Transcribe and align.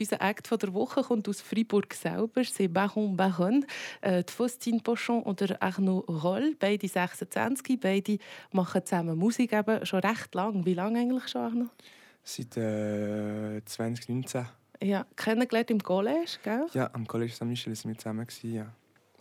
Unser 0.00 0.20
Act 0.20 0.46
von 0.46 0.58
der 0.58 0.72
Woche 0.74 1.02
kommt 1.02 1.28
aus 1.28 1.40
Fribourg 1.40 1.92
selber. 1.94 2.42
C'est 2.42 2.68
Baron 2.68 3.16
Baron, 3.16 3.64
äh, 4.00 4.22
Faustine 4.26 4.80
Pochon 4.80 5.22
oder 5.22 5.60
Arnaud 5.60 6.04
Roll. 6.08 6.56
Beide 6.58 6.88
26, 6.88 7.80
beide 7.80 8.18
machen 8.52 8.84
zusammen 8.84 9.18
Musik 9.18 9.52
eben 9.52 9.84
schon 9.84 10.00
recht 10.00 10.34
lang. 10.34 10.64
Wie 10.64 10.74
lange 10.74 11.00
eigentlich 11.00 11.28
schon, 11.28 11.42
Arnaud? 11.42 11.70
Seit 12.22 12.56
äh, 12.56 13.62
2019. 13.64 14.46
Ja, 14.82 15.06
kennengelernt 15.16 15.70
im 15.70 15.82
College, 15.82 16.38
gell? 16.42 16.66
Ja, 16.74 16.90
am 16.92 17.06
College 17.06 17.32
Saint-Michel 17.32 17.74
waren 17.74 17.88
wir 17.88 17.98
zusammen. 17.98 18.26
Ja. 18.42 18.72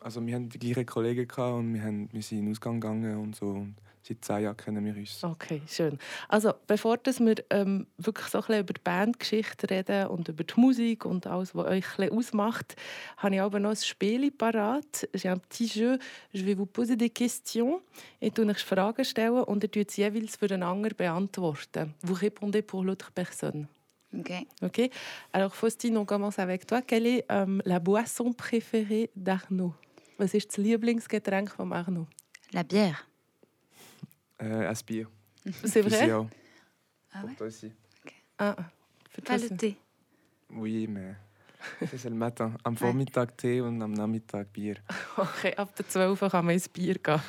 Also 0.01 0.25
wir 0.25 0.35
hatten 0.35 0.49
die 0.49 0.59
gleichen 0.59 0.85
Kollegen 0.85 1.27
und 1.29 1.73
wir, 1.73 1.83
haben, 1.83 2.09
wir 2.11 2.21
sind 2.21 2.39
in 2.39 2.45
den 2.45 2.51
Ausgang 2.51 2.79
gegangen 2.79 3.17
und 3.17 3.35
so. 3.35 3.47
Und 3.47 3.75
seit 4.07 4.23
zehn 4.23 4.43
Jahren 4.43 4.57
kennen 4.57 4.85
wir 4.85 4.95
uns. 4.95 5.23
Okay, 5.23 5.61
schön. 5.67 5.97
Also 6.29 6.53
bevor 6.67 6.97
dass 6.97 7.19
wir 7.19 7.35
ähm, 7.49 7.87
wirklich 7.97 8.27
so 8.27 8.41
ein 8.47 8.59
über 8.59 8.73
die 8.73 8.81
Bandgeschichte 8.83 9.69
reden 9.69 10.07
und 10.07 10.29
über 10.29 10.43
die 10.43 10.59
Musik 10.59 11.05
und 11.05 11.25
alles, 11.27 11.55
was 11.55 11.65
euch 11.65 11.99
ein 11.99 12.11
ausmacht, 12.11 12.75
habe 13.17 13.35
ich 13.35 13.41
aber 13.41 13.59
noch 13.59 13.71
ein 13.71 13.75
Spiel 13.75 14.31
parat. 14.31 15.07
J'ai 15.13 15.29
un 15.29 15.39
petit 15.39 15.75
jeu. 15.75 15.97
Je 16.31 16.45
vais 16.45 16.57
vous 16.57 16.67
poser 16.67 16.95
des 16.95 17.13
questions. 17.13 17.81
Ich 18.19 18.33
tue 18.33 18.45
euch 18.45 18.63
Fragen 18.63 19.05
stellen 19.05 19.43
und 19.43 19.63
ihr 19.63 19.71
tut 19.71 19.91
jeweils 19.97 20.35
für 20.35 20.47
den 20.47 20.63
anderen 20.63 20.95
beantworten. 20.95 21.93
Vous 22.01 22.15
répondez 22.15 22.61
pour 22.61 22.83
l'autre 22.83 23.11
personne. 23.11 23.67
Ok. 24.13 24.31
Ok. 24.61 24.89
Alors 25.33 25.55
Faustine, 25.55 25.97
on 25.97 26.05
commence 26.05 26.39
avec 26.39 26.65
toi. 26.65 26.81
Quelle 26.81 27.07
est 27.07 27.25
euh, 27.31 27.59
la 27.65 27.79
boisson 27.79 28.33
préférée 28.33 29.09
d'Arnaud? 29.15 29.73
Was 30.17 30.33
ist 30.33 30.51
das 30.51 30.57
Lieblingsgetränk 30.57 31.49
von 31.49 31.71
Arnaud? 31.73 32.07
La 32.53 32.63
bière. 32.63 33.05
Ein 34.39 34.75
Bier. 34.85 35.07
C'est 35.63 35.81
vrai? 35.81 36.09
Ah 36.11 37.19
Pour 37.21 37.29
ouais? 37.29 37.35
toi 37.35 37.47
aussi. 37.47 37.71
Ah, 38.37 38.55
für 39.09 39.21
Pas 39.21 39.37
das- 39.37 39.49
le 39.49 39.57
thé. 39.57 39.75
Oui, 40.49 40.87
mais 40.87 41.15
ça, 41.79 41.97
c'est 41.97 42.09
le 42.09 42.15
matin. 42.15 42.53
Am 42.63 42.75
Vormittag 42.75 43.35
Tee 43.37 43.61
und 43.61 43.81
am 43.81 43.93
Nachmittag 43.93 44.47
Bier. 44.53 44.75
Okay, 45.17 45.53
ab 45.55 45.73
der 45.75 45.87
12 45.87 46.21
Uhr 46.21 46.29
kann 46.29 46.45
man 46.45 46.53
ins 46.55 46.67
Bier 46.69 46.95
gehen. 46.95 47.21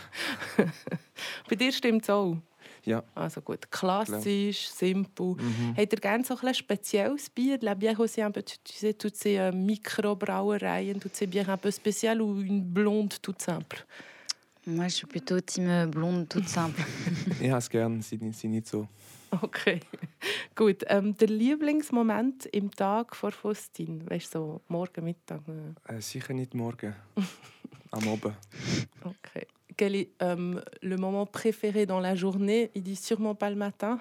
Bei 1.49 1.57
dir 1.57 1.73
stimmt 1.73 2.03
es 2.03 2.11
auch. 2.11 2.37
Ja. 2.85 3.03
Also 3.15 3.41
gut, 3.41 3.71
klassisch, 3.71 4.69
simpel. 4.69 5.35
Mhm. 5.37 5.75
Habt 5.77 5.93
ihr 5.93 6.01
gerne 6.01 6.25
so 6.25 6.37
ein 6.37 6.55
spezielles 6.55 7.31
Bier? 7.31 7.59
La 7.63 7.75
bière 7.75 7.99
aussi 8.01 8.21
un 8.23 8.31
peu, 8.31 8.43
tu 8.43 8.55
sais, 8.73 8.95
toutes 8.95 9.17
ces 9.17 9.39
euh, 9.39 9.51
micro-brauereien, 9.53 10.99
toutes 11.01 11.17
ces 11.17 11.27
bières 11.27 11.51
un 11.51 11.57
peu 11.57 11.71
spéciales 11.71 12.21
ou 12.21 12.41
une 12.41 12.63
blonde 12.63 13.15
toute 13.23 13.41
simple? 13.43 13.85
Moi, 14.67 14.89
je 14.89 14.95
suis 14.97 15.07
plutôt 15.07 15.41
team 15.41 15.91
blonde, 15.91 16.29
toute 16.29 16.49
simple. 16.49 16.83
Ich 17.41 17.49
habe 17.51 17.59
es 17.59 17.71
gern, 17.71 18.03
sie, 18.03 18.19
sie 18.33 18.49
nicht 18.49 18.67
so. 18.67 18.89
Okay, 19.43 19.81
gut. 20.57 20.85
Ähm, 20.89 21.17
der 21.17 21.29
Lieblingsmoment 21.29 22.47
im 22.47 22.71
Tag 22.71 23.15
vor 23.15 23.31
Faustine? 23.33 24.01
Weißt 24.09 24.35
du, 24.35 24.39
so 24.39 24.61
morgen, 24.69 25.05
Mittag? 25.05 25.41
äh, 25.89 25.95
Äh, 25.97 26.01
sicher 26.01 26.35
nicht 26.35 26.55
morgen. 26.55 26.95
am 27.93 28.09
Abend. 28.09 28.35
Okay. 29.05 29.47
Quel 29.77 29.95
est 29.95 30.09
euh, 30.23 30.61
le 30.83 30.97
moment 30.97 31.27
préféré 31.27 31.87
dans 31.87 32.01
la 32.01 32.15
journée? 32.17 32.71
Il 32.75 32.83
dit 32.83 32.97
sûrement 32.97 33.35
pas 33.35 33.51
le 33.51 33.57
matin. 33.57 34.01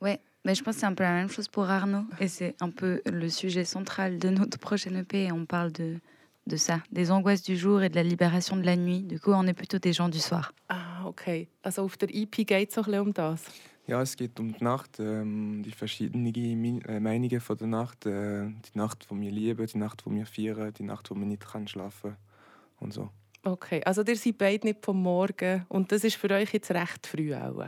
Ouais, 0.00 0.20
mais 0.44 0.54
je 0.54 0.62
pense 0.62 0.74
que 0.74 0.80
c'est 0.80 0.86
un 0.86 0.94
peu 0.94 1.04
la 1.04 1.14
même 1.14 1.30
chose 1.30 1.48
pour 1.48 1.64
Arnaud. 1.70 2.04
Et 2.20 2.28
c'est 2.28 2.54
un 2.60 2.70
peu 2.70 3.00
le 3.06 3.28
sujet 3.30 3.64
central 3.64 4.18
de 4.18 4.28
notre 4.30 4.58
prochaine 4.58 4.96
EP. 4.96 5.30
On 5.32 5.46
parle 5.46 5.70
de, 5.72 5.98
de 6.46 6.56
ça, 6.56 6.82
des 6.90 7.10
angoisses 7.10 7.42
du 7.42 7.56
jour 7.56 7.82
et 7.82 7.88
de 7.88 7.94
la 7.94 8.02
libération 8.02 8.56
de 8.56 8.62
la 8.64 8.76
nuit. 8.76 9.02
Du 9.02 9.20
coup, 9.20 9.32
on 9.32 9.46
est 9.46 9.54
plutôt 9.54 9.78
des 9.78 9.92
gens 9.92 10.08
du 10.08 10.18
soir. 10.18 10.52
Ah, 10.68 11.04
okay. 11.06 11.48
Also 11.62 11.82
auf 11.84 11.96
der 11.96 12.08
EP 12.14 12.44
geht 12.44 12.68
es 12.68 12.74
so 12.74 12.80
ein 12.82 12.86
bisschen 12.86 13.00
um 13.00 13.12
das. 13.14 13.44
Ja, 13.86 14.00
es 14.00 14.16
geht 14.16 14.38
um 14.38 14.52
die 14.52 14.62
Nacht, 14.62 14.98
ähm, 15.00 15.62
die 15.64 15.72
verschiedenen 15.72 16.32
Mi- 16.32 16.82
äh, 16.86 17.00
Meinungen 17.00 17.40
von 17.40 17.56
der 17.56 17.66
Nacht. 17.66 18.06
Äh, 18.06 18.46
die 18.48 18.78
Nacht, 18.78 19.06
die 19.10 19.20
wir 19.20 19.30
lieben, 19.30 19.66
die 19.66 19.78
Nacht, 19.78 20.04
die 20.06 20.10
wir 20.10 20.26
feiern, 20.26 20.72
die 20.72 20.84
Nacht, 20.84 21.10
wo 21.10 21.14
man 21.14 21.28
nicht 21.28 21.46
kann 21.46 21.66
schlafen 21.66 22.16
und 22.80 22.92
so. 22.92 23.08
Okay, 23.44 23.82
also 23.84 24.02
ihr 24.04 24.16
seid 24.16 24.38
beide 24.38 24.66
nicht 24.68 24.84
vom 24.84 25.02
Morgen 25.02 25.66
und 25.68 25.90
das 25.90 26.04
ist 26.04 26.14
für 26.14 26.30
euch 26.30 26.52
jetzt 26.52 26.70
recht 26.70 27.06
früh 27.08 27.34
auch. 27.34 27.66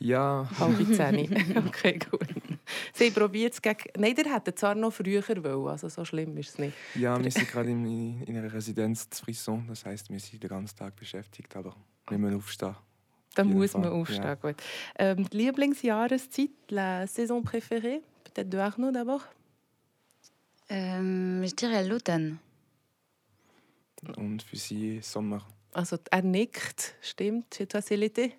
Ja, 0.00 0.48
Halb 0.58 0.76
zehn. 0.92 1.30
okay, 1.68 1.98
gut. 2.10 2.26
Sie 2.94 3.10
probiert 3.10 3.54
es 3.54 3.62
gegen... 3.62 3.84
Nein, 3.96 4.14
der 4.14 4.32
hätte 4.32 4.54
zwar 4.54 4.74
noch 4.74 4.92
früher 4.92 5.22
wollen, 5.22 5.68
also 5.68 5.88
so 5.88 6.04
schlimm 6.04 6.36
ist 6.36 6.50
es 6.50 6.58
nicht. 6.58 6.74
ja 6.94 7.22
wir 7.22 7.30
sind 7.30 7.48
gerade 7.48 7.70
in, 7.70 8.22
in 8.22 8.36
einer 8.36 8.52
Residenz 8.52 9.08
zu 9.10 9.24
Frisson. 9.24 9.66
Das 9.68 9.84
heißt, 9.84 10.10
wir 10.10 10.20
sind 10.20 10.42
den 10.42 10.50
ganzen 10.50 10.76
Tag 10.76 10.96
beschäftigt, 10.96 11.54
aber 11.56 11.74
wir 12.08 12.18
müssen 12.18 12.36
aufstehen. 12.36 12.76
Da 13.34 13.42
jeden 13.42 13.56
muss 13.56 13.74
man 13.74 13.86
aufstehen. 13.86 14.22
ja. 14.22 14.34
Gut. 14.34 14.56
Ähm, 14.96 15.28
die 15.28 15.36
Lieblingsjahreszeit, 15.36 16.50
la 16.70 17.06
saison 17.06 17.42
préférée, 17.42 18.00
peut-être 18.24 18.48
de 18.48 18.58
Arnaud 18.58 18.92
d'abord. 18.92 19.22
Euh, 20.70 21.42
je 21.44 21.54
dirais 21.54 21.84
l'automne. 21.84 22.38
Und 24.16 24.42
für 24.42 24.56
sie 24.56 25.00
Sommer. 25.02 25.42
Also 25.72 25.98
er 26.10 26.22
nickt, 26.22 26.94
stimmt. 27.00 27.54
Chez 27.54 27.66
toi, 27.66 27.80
c'est 27.80 27.96
l'été? 27.96 28.34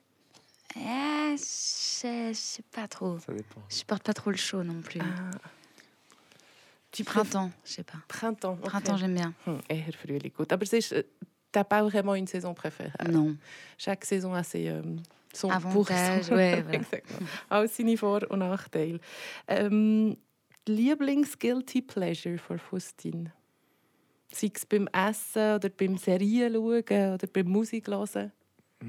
Eh, 0.76 1.36
je 1.38 2.32
sais, 2.34 2.64
pas 2.72 2.88
trop. 2.88 3.18
Ça 3.20 3.34
dépend. 3.34 3.62
Je 3.70 3.76
supporte 3.76 4.04
pas 4.04 4.14
trop 4.14 4.32
le 4.32 4.38
chaud 4.38 4.64
non 4.64 4.82
plus. 4.82 5.02
Ah. 5.02 5.38
Du 6.92 7.04
printemps, 7.04 7.52
je 7.66 7.72
sais 7.72 7.84
pas. 7.84 7.98
Printemps. 8.08 8.54
okay. 8.54 8.70
Printemps, 8.70 8.98
j'aime 8.98 9.16
bien. 9.16 9.34
Hm, 9.46 9.60
Frühling, 9.92 10.32
gut. 10.32 10.52
Aber 10.52 10.66
äh, 10.74 11.04
t'as 11.52 11.64
pas 11.66 11.84
vraiment 11.84 12.16
une 12.16 12.28
saison 12.28 12.54
préférée. 12.54 12.92
Non. 13.10 13.36
Chaque 13.78 14.06
saison 14.06 14.34
a 14.34 14.44
ses, 14.44 14.70
euh, 14.70 14.82
son 15.34 15.50
pour 15.50 15.92
Avantage, 15.92 16.30
ouais, 16.30 16.62
voilà. 16.62 16.78
Exactement. 16.78 17.28
Alles 17.50 17.74
seine 17.76 17.98
Vor- 17.98 18.30
und 18.30 18.40
Nachteile. 18.40 19.00
Ähm, 19.48 20.16
Lieblings-Guilty 20.68 21.82
Pleasure 21.82 22.38
von 22.38 22.60
Faustine? 22.60 23.32
Sei 24.32 24.52
es 24.54 24.66
beim 24.66 24.88
Essen 24.94 25.56
oder 25.56 25.70
beim 25.70 25.98
Serien 25.98 26.54
schauen 26.54 27.14
oder 27.14 27.28
beim 27.32 27.48
Musik 27.48 27.88
hören? 27.88 28.32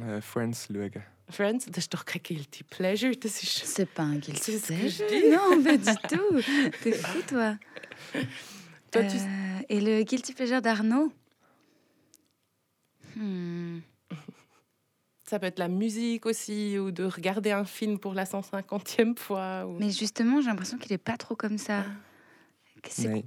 Äh, 0.00 0.20
Friends 0.20 0.69
schauen. 0.69 1.03
Friends, 1.28 1.66
das 1.66 1.84
ist 1.84 1.92
doch 1.94 2.04
kein 2.04 2.22
Guilty 2.22 2.62
Pleasure, 2.64 3.16
das 3.16 3.42
ist... 3.42 3.64
C'est 3.66 3.87
pas 3.87 4.04
un 4.04 4.16
guilty 4.19 4.41
C'est 4.42 4.59
ce 4.59 4.69
que 4.69 4.88
je 4.88 5.04
pleasure. 5.04 5.09
dis. 5.09 5.28
Non, 5.31 5.62
pas 5.62 5.76
du 5.76 6.09
tout. 6.09 6.70
T'es 6.82 6.92
fou, 6.92 7.20
toi. 7.26 7.56
Toi, 8.92 9.03
tu- 9.04 9.16
Euh, 9.16 9.60
Et 9.69 9.81
le 9.81 10.03
guilty 10.04 10.32
pleasure 10.34 10.62
d'Arnaud 10.62 11.12
Hmm. 13.16 13.81
Ça 15.28 15.38
peut 15.41 15.47
être 15.47 15.59
la 15.59 15.69
musique 15.69 16.26
aussi, 16.26 16.78
ou 16.78 16.91
de 16.92 17.03
regarder 17.04 17.50
un 17.50 17.65
film 17.65 17.98
pour 17.98 18.15
la 18.15 18.25
150e 18.26 19.16
fois. 19.19 19.66
Ou... 19.66 19.78
Mais 19.78 19.91
justement, 19.91 20.41
j'ai 20.41 20.48
l'impression 20.48 20.78
qu'il 20.78 20.92
est 20.92 20.98
pas 20.98 21.16
trop 21.16 21.34
comme 21.34 21.59
ça. 21.59 21.84
Nein, 22.98 23.22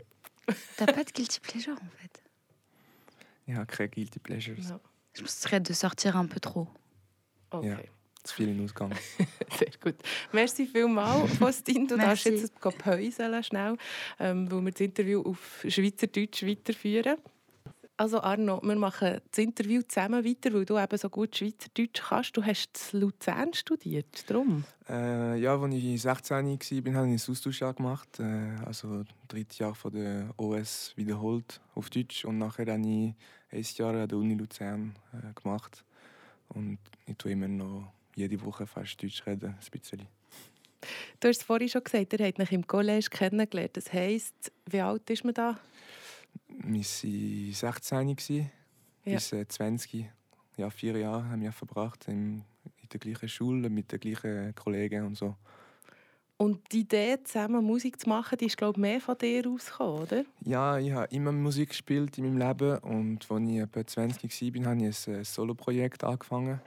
T'as 0.77 0.85
pas 0.85 1.03
de 1.03 1.11
guilty 1.11 1.39
pleasure 1.41 1.73
en 1.75 1.89
fait. 2.01 2.23
ich 3.47 3.55
habe 3.55 3.65
keine 3.65 3.87
Guilty 3.89 4.19
Pleasures. 4.19 4.55
Non. 4.69 4.79
Je 5.13 5.21
pense 5.21 5.31
que 5.31 5.35
ce 5.37 5.41
serait 5.41 5.59
de 5.59 5.73
sortir 5.73 6.15
un 6.15 6.25
peu 6.27 6.39
trop. 6.39 6.67
Okay. 7.51 7.67
Ja. 7.69 7.79
Zu 8.23 8.35
viel 8.35 8.49
in 8.49 8.63
Ausgang. 8.63 8.91
Sehr 9.57 9.71
gut. 9.81 9.95
Merci 10.33 10.67
vielmals, 10.67 11.37
Faustine. 11.39 11.87
Du 11.87 11.97
darfst 11.97 12.25
jetzt 12.25 12.53
päuseln 12.59 13.43
schnell, 13.43 13.77
ähm, 14.19 14.51
weil 14.51 14.65
wir 14.65 14.71
das 14.71 14.81
Interview 14.81 15.21
auf 15.21 15.63
Schweizerdeutsch 15.67 16.43
weiterführen. 16.43 17.17
Also 17.99 18.21
Arno, 18.21 18.61
wir 18.63 18.77
machen 18.77 19.19
das 19.29 19.37
Interview 19.39 19.81
zusammen 19.81 20.23
weiter, 20.23 20.53
weil 20.53 20.63
du 20.63 20.77
eben 20.77 20.97
so 20.97 21.09
gut 21.09 21.35
Schweizerdeutsch 21.35 22.01
kannst. 22.01 22.37
Du 22.37 22.45
hast 22.45 22.93
in 22.93 23.01
Luzern 23.01 23.53
studiert, 23.53 24.29
darum. 24.29 24.63
Äh, 24.87 25.37
ja, 25.37 25.59
als 25.59 25.73
ich 25.73 26.01
16 26.01 26.37
war, 26.37 26.93
habe 26.93 27.13
ich 27.13 27.27
ein 27.27 27.31
Austauschjahr 27.31 27.73
gemacht. 27.73 28.19
Äh, 28.21 28.55
also 28.65 29.03
drittes 29.27 29.59
Jahr 29.59 29.75
von 29.75 29.91
der 29.91 30.29
OS 30.37 30.93
wiederholt 30.95 31.59
auf 31.75 31.89
Deutsch. 31.89 32.23
Und 32.23 32.37
nachher 32.37 32.67
habe 32.67 32.81
ich 32.81 33.15
ein 33.51 33.65
Jahr 33.75 33.93
an 33.93 34.07
der 34.07 34.17
Uni 34.17 34.35
Luzern 34.35 34.95
äh, 35.11 35.33
gemacht. 35.33 35.83
Und 36.49 36.79
ich 37.05 37.15
tue 37.17 37.31
immer 37.31 37.47
noch 37.47 37.91
jede 38.15 38.39
Woche 38.43 38.65
fast 38.67 39.01
Deutsch 39.01 39.25
reden, 39.25 39.49
ein 39.55 39.71
bisschen. 39.71 40.07
Du 41.19 41.27
hast 41.27 41.37
es 41.37 41.43
vorhin 41.43 41.69
schon 41.69 41.83
gesagt, 41.83 42.13
ihr 42.13 42.25
habt 42.25 42.39
euch 42.39 42.51
im 42.51 42.65
College 42.65 43.07
kennengelernt. 43.09 43.75
Das 43.77 43.91
heisst, 43.91 44.51
wie 44.69 44.79
alt 44.81 45.09
ist 45.09 45.23
man 45.25 45.33
da? 45.33 45.59
Wir 46.47 46.73
waren 46.73 47.53
16 47.53 48.07
gewesen, 48.15 48.51
Ja. 49.05 49.13
bis 49.15 49.33
äh, 49.33 49.47
20. 49.47 50.05
Ja, 50.57 50.69
vier 50.69 50.97
Jahre 50.97 51.25
haben 51.29 51.41
wir 51.41 51.51
verbracht 51.51 52.07
in, 52.07 52.43
in 52.81 52.89
der 52.91 52.99
gleichen 52.99 53.29
Schule 53.29 53.69
mit 53.69 53.91
den 53.91 53.99
gleichen 53.99 54.53
Kollegen 54.55 55.05
und 55.05 55.15
so. 55.17 55.35
Und 56.41 56.71
die 56.71 56.81
Idee, 56.81 57.21
zusammen 57.21 57.65
Musik 57.65 57.99
zu 57.99 58.07
machen, 58.07 58.37
die 58.37 58.45
ist, 58.45 58.55
glaube 58.55 58.77
ich, 58.77 58.81
mehr 58.81 59.01
von 59.01 59.17
dir 59.17 59.45
ausgekommen, 59.45 60.03
oder? 60.03 60.23
Ja, 60.45 60.77
ich 60.77 60.93
habe 60.93 61.13
immer 61.13 61.33
Musik 61.33 61.69
gespielt 61.69 62.17
in 62.17 62.23
meinem 62.23 62.37
Leben 62.37 62.77
und 62.77 63.29
als 63.29 63.49
ich 63.49 63.57
etwa 63.57 63.85
20 63.85 64.55
war, 64.55 64.71
habe 64.71 64.87
ich 64.87 65.07
ein 65.09 65.23
Soloprojekt 65.25 66.01
angefangen. 66.05 66.61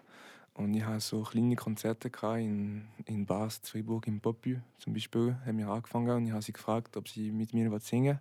Und 0.52 0.74
ich 0.74 0.84
hatte 0.84 1.00
so 1.00 1.22
kleine 1.22 1.56
Konzerte 1.56 2.10
in, 2.38 2.86
in 3.06 3.24
Bars, 3.24 3.60
in 3.60 3.64
Freiburg, 3.64 4.06
im 4.08 4.20
Popü 4.20 4.60
zum 4.78 4.92
Beispiel, 4.92 5.38
haben 5.46 5.56
wir 5.56 5.68
angefangen 5.68 6.10
und 6.18 6.26
ich 6.26 6.32
habe 6.32 6.42
sie 6.42 6.52
gefragt, 6.52 6.94
ob 6.98 7.08
sie 7.08 7.32
mit 7.32 7.54
mir 7.54 7.70
singen 7.80 8.16
will. 8.16 8.20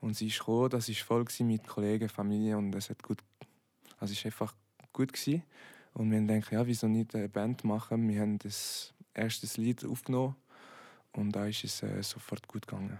Und 0.00 0.16
sie 0.16 0.26
ist 0.26 0.40
gekommen, 0.40 0.68
das 0.70 0.88
war 0.88 0.94
voll 0.96 1.46
mit 1.46 1.64
Kollegen, 1.64 2.08
Familie 2.08 2.58
und 2.58 2.74
es 2.74 2.90
hat 2.90 3.00
gut, 3.04 3.18
also 4.00 4.12
es 4.12 4.24
war 4.24 4.32
einfach 4.32 4.54
gut 4.92 5.12
gewesen. 5.12 5.44
Und 5.94 6.10
wir 6.10 6.18
haben 6.18 6.26
gedacht, 6.26 6.50
ja, 6.50 6.66
wieso 6.66 6.88
nicht 6.88 7.14
eine 7.14 7.28
Band 7.28 7.62
machen? 7.62 8.08
Wir 8.08 8.22
haben 8.22 8.40
das 8.40 8.92
erste 9.14 9.46
Lied 9.60 9.84
aufgenommen 9.84 10.34
und 11.14 11.32
da 11.32 11.46
ist 11.46 11.64
es 11.64 11.82
äh, 11.82 12.02
sofort 12.02 12.46
gut 12.48 12.66
gegangen. 12.66 12.98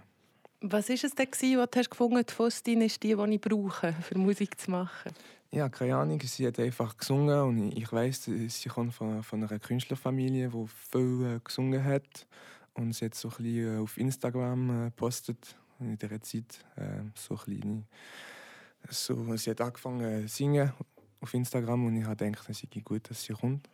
Was 0.61 0.87
war 0.87 0.95
es 0.95 1.15
denn, 1.15 1.27
was 1.57 1.71
du 1.71 1.89
gefunden 1.89 2.17
hast, 2.17 2.31
Faustin 2.31 2.81
ist 2.81 3.03
die, 3.03 3.15
die 3.15 3.33
ich 3.35 3.41
brauche, 3.41 3.93
für 3.93 4.17
Musik 4.17 4.59
zu 4.59 4.71
machen? 4.71 5.11
Ja, 5.51 5.69
keine 5.69 5.97
Ahnung. 5.97 6.19
Sie 6.21 6.47
hat 6.47 6.57
einfach 6.57 6.97
gesungen 6.97 7.41
und 7.41 7.77
ich 7.77 7.91
weiß, 7.91 8.29
sie 8.47 8.69
kommt 8.69 8.93
von, 8.93 9.21
von 9.21 9.43
einer 9.43 9.59
Künstlerfamilie, 9.59 10.49
die 10.49 10.67
viel 10.67 11.35
äh, 11.35 11.39
gesungen 11.43 11.83
hat. 11.83 12.25
Und 12.73 12.93
sie 12.93 13.05
hat 13.05 13.15
so 13.15 13.29
ein 13.29 13.35
bisschen 13.37 13.77
äh, 13.77 13.79
auf 13.79 13.97
Instagram 13.97 14.85
gepostet, 14.85 15.55
äh, 15.79 15.83
in 15.83 15.97
dieser 15.97 16.21
Zeit. 16.21 16.65
Äh, 16.75 17.03
so 17.13 17.35
kleine, 17.35 17.83
so, 18.89 19.35
sie 19.35 19.51
hat 19.51 19.61
angefangen 19.61 20.27
zu 20.27 20.35
singen 20.35 20.73
auf 21.21 21.33
Instagram 21.33 21.85
und 21.85 21.97
ich 21.97 22.05
habe 22.05 22.25
gedacht, 22.25 22.49
es 22.49 22.59
sei 22.59 22.79
gut, 22.83 23.09
dass 23.09 23.23
sie 23.23 23.33
kommt. 23.33 23.69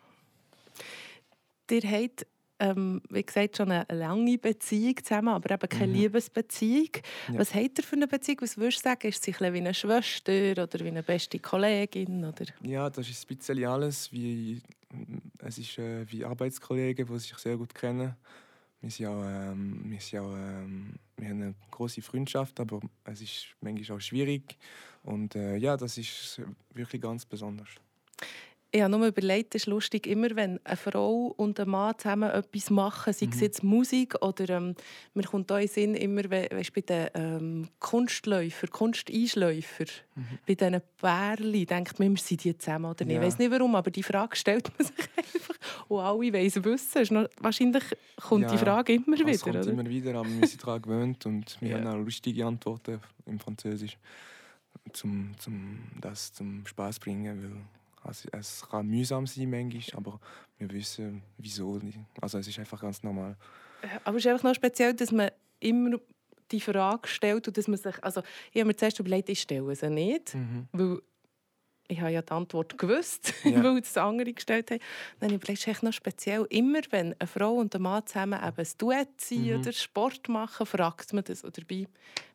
Ihr 1.71 1.81
habt 1.81 2.25
ähm, 2.59 3.01
wie 3.09 3.23
gesagt, 3.23 3.57
schon 3.57 3.71
eine 3.71 3.85
lange 3.89 4.37
Beziehung 4.37 4.95
zusammen, 5.03 5.29
aber 5.29 5.51
eben 5.51 5.69
keine 5.69 5.87
mhm. 5.87 5.93
Liebesbeziehung. 5.93 6.89
Ja. 7.31 7.39
Was 7.39 7.53
habt 7.55 7.79
ihr 7.79 7.83
für 7.83 7.95
eine 7.95 8.07
Beziehung? 8.07 8.39
Was 8.41 8.57
würdest 8.57 8.79
du 8.79 8.89
sagen? 8.89 9.07
Ist 9.07 9.23
sie 9.23 9.33
wie 9.33 9.45
eine 9.45 9.73
Schwester 9.73 10.51
oder 10.63 10.79
wie 10.79 10.87
eine 10.87 11.03
beste 11.03 11.39
Kollegin? 11.39 12.25
Oder? 12.25 12.45
Ja, 12.61 12.89
das 12.89 13.09
ist 13.09 13.23
ein 13.29 13.37
bisschen 13.37 13.65
alles. 13.65 14.11
Wie, 14.11 14.61
es 15.39 15.57
ist 15.57 15.77
äh, 15.77 16.09
wie 16.11 16.25
Arbeitskollegen, 16.25 17.07
die 17.07 17.19
sich 17.19 17.37
sehr 17.37 17.57
gut 17.57 17.73
kennen. 17.73 18.15
Wir, 18.81 18.91
sind 18.91 19.07
auch, 19.07 19.23
ähm, 19.25 19.81
wir, 19.85 19.99
sind 19.99 20.19
auch, 20.19 20.33
ähm, 20.35 20.95
wir 21.17 21.29
haben 21.29 21.41
eine 21.41 21.55
große 21.71 22.01
Freundschaft, 22.01 22.59
aber 22.59 22.79
es 23.05 23.21
ist 23.21 23.47
manchmal 23.61 23.97
auch 23.97 24.01
schwierig. 24.01 24.57
Und 25.03 25.35
äh, 25.35 25.57
ja, 25.57 25.77
das 25.77 25.97
ist 25.97 26.41
wirklich 26.73 27.01
ganz 27.01 27.25
besonders. 27.25 27.69
Ich 28.71 28.81
habe 28.81 28.95
nur 28.95 29.07
überlegt, 29.07 29.55
es 29.55 29.63
ist 29.63 29.65
lustig, 29.65 30.05
immer 30.05 30.35
wenn 30.35 30.59
eine 30.63 30.77
Frau 30.77 31.33
und 31.37 31.59
ein 31.59 31.69
Mann 31.69 31.97
zusammen 31.97 32.29
etwas 32.29 32.69
machen, 32.69 33.13
sei 33.13 33.25
es 33.25 33.37
mhm. 33.37 33.41
jetzt 33.41 33.63
Musik 33.63 34.21
oder 34.21 34.47
ähm, 34.49 34.75
mir 35.15 35.23
kommt 35.23 35.49
da 35.49 35.57
in 35.57 35.67
Sinn, 35.67 35.95
immer 35.95 36.23
weißt, 36.29 36.73
bei 36.73 36.81
den 36.81 37.07
ähm, 37.15 37.69
Kunstläufern, 37.79 38.69
Kunsteinschläufern, 38.69 39.87
mhm. 40.15 40.23
bei 40.45 40.53
diesen 40.53 40.81
Pärchen, 40.97 41.65
denkt 41.65 41.97
man 41.97 42.09
immer, 42.09 42.17
sind 42.17 42.43
die 42.43 42.55
zusammen 42.55 42.91
oder 42.91 43.05
nicht. 43.05 43.15
Ja. 43.15 43.21
Ich 43.21 43.27
weiß 43.27 43.39
nicht 43.39 43.49
warum, 43.49 43.73
aber 43.73 43.89
die 43.89 44.03
Frage 44.03 44.35
stellt 44.35 44.69
man 44.77 44.87
sich 44.87 45.09
einfach 45.17 45.55
und 45.87 45.99
alle 46.01 46.17
wollen 46.17 46.65
wissen. 46.65 47.01
Ist 47.01 47.11
noch, 47.11 47.27
wahrscheinlich 47.39 47.83
kommt 48.21 48.43
ja, 48.43 48.51
die 48.51 48.57
Frage 48.59 48.93
immer 48.93 49.17
wieder. 49.17 49.29
Es 49.29 49.41
kommt 49.41 49.55
oder? 49.55 49.67
immer 49.67 49.89
wieder, 49.89 50.13
aber 50.13 50.29
wir 50.29 50.47
sind 50.47 50.61
daran 50.61 50.81
gewöhnt 50.83 51.25
und 51.25 51.57
wir 51.61 51.69
ja. 51.69 51.77
haben 51.77 51.87
auch 51.87 51.95
lustige 51.95 52.45
Antworten 52.45 52.99
im 53.25 53.39
Französisch, 53.39 53.97
um 55.03 55.31
zum, 55.39 55.79
das 55.99 56.33
zum 56.33 56.67
Spaß 56.67 56.99
bringen, 56.99 57.41
weil 57.41 57.78
also 58.09 58.29
es 58.31 58.67
kann 58.69 58.87
mühsam 58.87 59.27
sein 59.27 59.49
manchmal, 59.49 59.83
aber 59.97 60.19
wir 60.57 60.69
wissen, 60.71 61.21
wieso 61.37 61.77
nicht. 61.77 61.99
Also 62.19 62.39
es 62.39 62.47
ist 62.47 62.59
einfach 62.59 62.81
ganz 62.81 63.03
normal. 63.03 63.37
Aber 64.03 64.17
es 64.17 64.25
ist 64.25 64.31
einfach 64.31 64.43
noch 64.43 64.55
speziell, 64.55 64.93
dass 64.93 65.11
man 65.11 65.29
immer 65.59 65.97
die 66.51 66.59
Frage 66.59 67.07
stellt 67.07 67.47
und 67.47 67.57
dass 67.57 67.67
man 67.67 67.77
sich... 67.77 68.03
Also 68.03 68.21
ich 68.51 68.59
habe 68.59 68.67
mir 68.67 68.75
zuerst 68.75 68.99
überlegt, 68.99 69.29
ich 69.29 69.41
stelle 69.41 69.75
sie 69.75 69.89
nicht, 69.89 70.33
mhm. 70.33 70.67
weil 70.71 70.99
ich 71.89 71.99
habe 71.99 72.11
ja 72.11 72.21
die 72.21 72.31
Antwort 72.31 72.77
gewusst, 72.77 73.33
ja. 73.43 73.63
weil 73.63 73.81
das 73.81 73.97
andere 73.97 74.31
gestellt 74.31 74.71
haben. 74.71 74.79
Dann 75.19 75.33
überlegst 75.33 75.67
du 75.67 75.85
noch 75.85 75.91
speziell, 75.93 76.45
immer 76.49 76.79
wenn 76.91 77.15
eine 77.19 77.27
Frau 77.27 77.55
und 77.55 77.75
ein 77.75 77.81
Mann 77.81 78.05
zusammen 78.05 78.39
eben 78.39 78.57
ein 78.57 78.67
Duett 78.77 79.19
sind 79.19 79.47
mhm. 79.47 79.59
oder 79.59 79.73
Sport 79.73 80.29
machen, 80.29 80.65
fragt 80.65 81.13
man 81.13 81.23
das. 81.23 81.43
Oder 81.43 81.63
bei, 81.67 81.87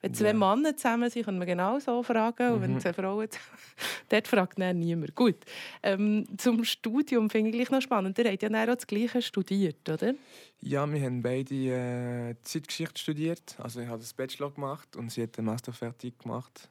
wenn 0.03 0.12
zwei 0.12 0.29
ja. 0.29 0.35
Männer 0.35 0.77
zusammen 0.77 1.09
sind, 1.09 1.25
kann 1.25 1.39
man 1.39 1.47
genau 1.47 1.79
so 1.79 2.03
fragen. 2.03 2.49
Mhm. 2.49 2.55
Und 2.55 2.62
wenn 2.62 2.75
mhm. 2.75 2.81
zwei 2.81 2.93
Frauen 2.93 3.29
dort 4.09 4.29
fragt 4.29 4.59
dann 4.59 4.79
niemand. 4.79 5.15
Gut, 5.15 5.37
ähm, 5.83 6.27
zum 6.37 6.65
Studium 6.65 7.31
finde 7.31 7.56
ich 7.56 7.71
noch 7.71 7.81
spannend. 7.81 8.19
Ihr 8.19 8.31
habt 8.31 8.43
ja 8.43 8.49
auch 8.49 8.75
das 8.75 8.87
Gleiche 8.87 9.23
studiert, 9.23 9.89
oder? 9.89 10.15
Ja, 10.61 10.91
wir 10.91 11.01
haben 11.01 11.23
beide 11.23 11.55
äh, 11.55 12.35
Zeitgeschichte 12.43 12.99
studiert. 13.01 13.55
Also 13.59 13.81
ich 13.81 13.87
habe 13.87 13.99
das 13.99 14.15
Bachelor 14.15 14.51
gemacht 14.51 14.97
und 14.97 15.12
sie 15.12 15.23
hat 15.23 15.37
den 15.37 15.45
Master 15.45 15.73
fertig 15.73 16.19
gemacht. 16.19 16.71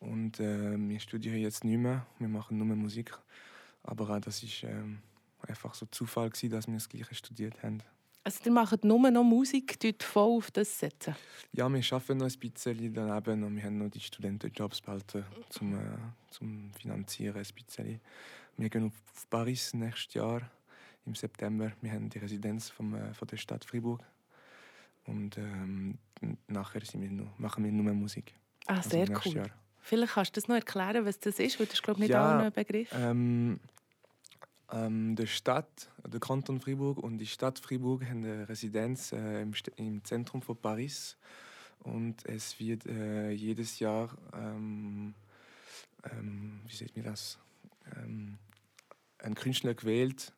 Und 0.00 0.40
äh, 0.40 0.76
wir 0.76 0.98
studieren 0.98 1.38
jetzt 1.38 1.62
nicht 1.64 1.78
mehr, 1.78 2.06
wir 2.18 2.28
machen 2.28 2.58
nur 2.58 2.74
Musik. 2.74 3.16
Aber 3.82 4.10
auch 4.10 4.20
das 4.20 4.42
war 4.42 4.70
äh, 4.70 4.84
einfach 5.46 5.74
so 5.74 5.86
Zufall, 5.86 6.30
gewesen, 6.30 6.50
dass 6.50 6.66
wir 6.66 6.74
das 6.74 6.88
Gleiche 6.88 7.14
studiert 7.14 7.62
haben. 7.62 7.82
Also 8.22 8.40
ihr 8.44 8.52
macht 8.52 8.84
nur 8.84 9.10
noch 9.10 9.24
Musik, 9.24 9.80
dort 9.80 10.02
voll 10.02 10.36
auf 10.36 10.50
das 10.50 10.78
setzen? 10.78 11.16
Ja, 11.52 11.72
wir 11.72 11.82
arbeiten 11.92 12.18
noch 12.18 12.30
ein 12.30 12.38
bisschen 12.38 12.92
daneben 12.92 13.44
und 13.44 13.56
wir 13.56 13.62
haben 13.62 13.78
noch 13.78 13.90
die 13.90 14.00
Studentenjobs 14.00 14.82
behalten, 14.82 15.24
zum, 15.48 15.74
äh, 15.74 15.96
zum 16.30 16.70
Finanzieren 16.74 17.38
ein 17.38 17.54
bisschen. 17.54 18.00
Wir 18.58 18.68
gehen 18.68 18.86
auf 18.86 19.28
Paris 19.30 19.72
nächstes 19.72 20.14
Jahr 20.14 20.42
im 21.06 21.14
September. 21.14 21.72
Wir 21.80 21.92
haben 21.92 22.10
die 22.10 22.18
Residenz 22.18 22.68
vom, 22.68 22.94
äh, 22.94 23.14
von 23.14 23.26
der 23.26 23.38
Stadt 23.38 23.64
Fribourg. 23.64 24.02
Und 25.06 25.38
ähm, 25.38 25.98
nachher 26.46 26.82
wir 26.82 27.10
noch, 27.10 27.38
machen 27.38 27.64
wir 27.64 27.72
nur 27.72 27.92
Musik. 27.94 28.34
Ah, 28.66 28.76
also 28.76 28.90
sehr 28.90 29.08
cool. 29.24 29.34
Jahr. 29.34 29.50
Vielleicht 29.82 30.14
kannst 30.14 30.36
du 30.36 30.40
das 30.40 30.48
noch 30.48 30.56
erklären, 30.56 31.04
was 31.04 31.18
das 31.18 31.38
ist, 31.38 31.58
weil 31.58 31.66
das 31.66 31.74
ist 31.74 31.82
glaube 31.82 31.98
ich 31.98 32.02
nicht 32.02 32.10
ja, 32.10 32.38
ein 32.38 32.52
Begriff. 32.52 32.88
Ähm, 32.94 33.60
ähm, 34.72 35.16
die 35.16 35.26
Stadt, 35.26 35.90
der 36.06 36.20
Kanton 36.20 36.60
Fribourg 36.60 36.98
und 36.98 37.18
die 37.18 37.26
Stadt 37.26 37.58
Fribourg 37.58 38.04
haben 38.04 38.24
eine 38.24 38.48
Residenz 38.48 39.12
äh, 39.12 39.42
im, 39.42 39.52
im, 39.76 40.04
Zentrum 40.04 40.42
von 40.42 40.56
Paris 40.56 41.16
und 41.80 42.24
es 42.26 42.60
wird 42.60 42.86
äh, 42.86 43.30
jedes 43.30 43.78
Jahr, 43.80 44.10
ähm, 44.34 45.14
ähm 46.04 46.60
wie 46.66 46.74
sieht 46.74 46.96
mir 46.96 47.02
das, 47.02 47.38
ähm, 47.96 48.38
ein 49.18 49.34
Künstler 49.34 49.74
gewählt, 49.74 50.32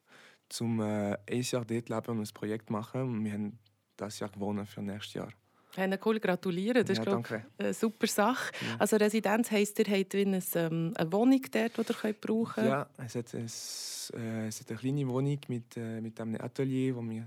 zum 0.48 0.80
äh, 0.80 1.18
ein 1.30 1.42
Jahr 1.42 1.64
dort 1.64 1.88
leben 1.88 2.18
und 2.18 2.20
ein 2.20 2.34
Projekt 2.34 2.70
machen 2.70 3.02
und 3.02 3.24
wir 3.24 3.32
haben 3.32 3.58
das 3.96 4.18
Jahr 4.18 4.30
gewonnen 4.30 4.66
für 4.66 4.82
nächstes 4.82 5.14
Jahr. 5.14 5.32
Hey, 5.74 5.98
cool, 6.04 6.20
gratulieren. 6.20 6.84
Das 6.84 6.98
ja, 6.98 7.02
ist 7.02 7.08
glaub, 7.08 7.24
eine 7.58 7.74
super 7.74 8.06
Sache. 8.06 8.52
Ja. 8.60 8.76
Also 8.78 8.96
Residenz 8.96 9.50
heisst, 9.50 9.78
ihr 9.78 9.86
habt 9.86 10.14
eine, 10.14 10.40
ähm, 10.54 10.92
eine 10.96 11.12
Wohnung 11.12 11.40
dort, 11.50 11.76
die 11.76 11.80
ihr 11.80 11.94
könnt 11.94 12.20
brauchen 12.20 12.54
könnt? 12.54 12.68
Ja, 12.68 12.86
es 12.98 13.14
hat, 13.14 13.32
es, 13.32 14.12
äh, 14.14 14.48
es 14.48 14.60
hat 14.60 14.70
eine 14.70 14.78
kleine 14.78 15.08
Wohnung 15.08 15.38
mit, 15.48 15.76
äh, 15.76 16.00
mit 16.00 16.20
einem 16.20 16.40
Atelier, 16.40 16.94
das 16.94 17.04
wir, 17.04 17.26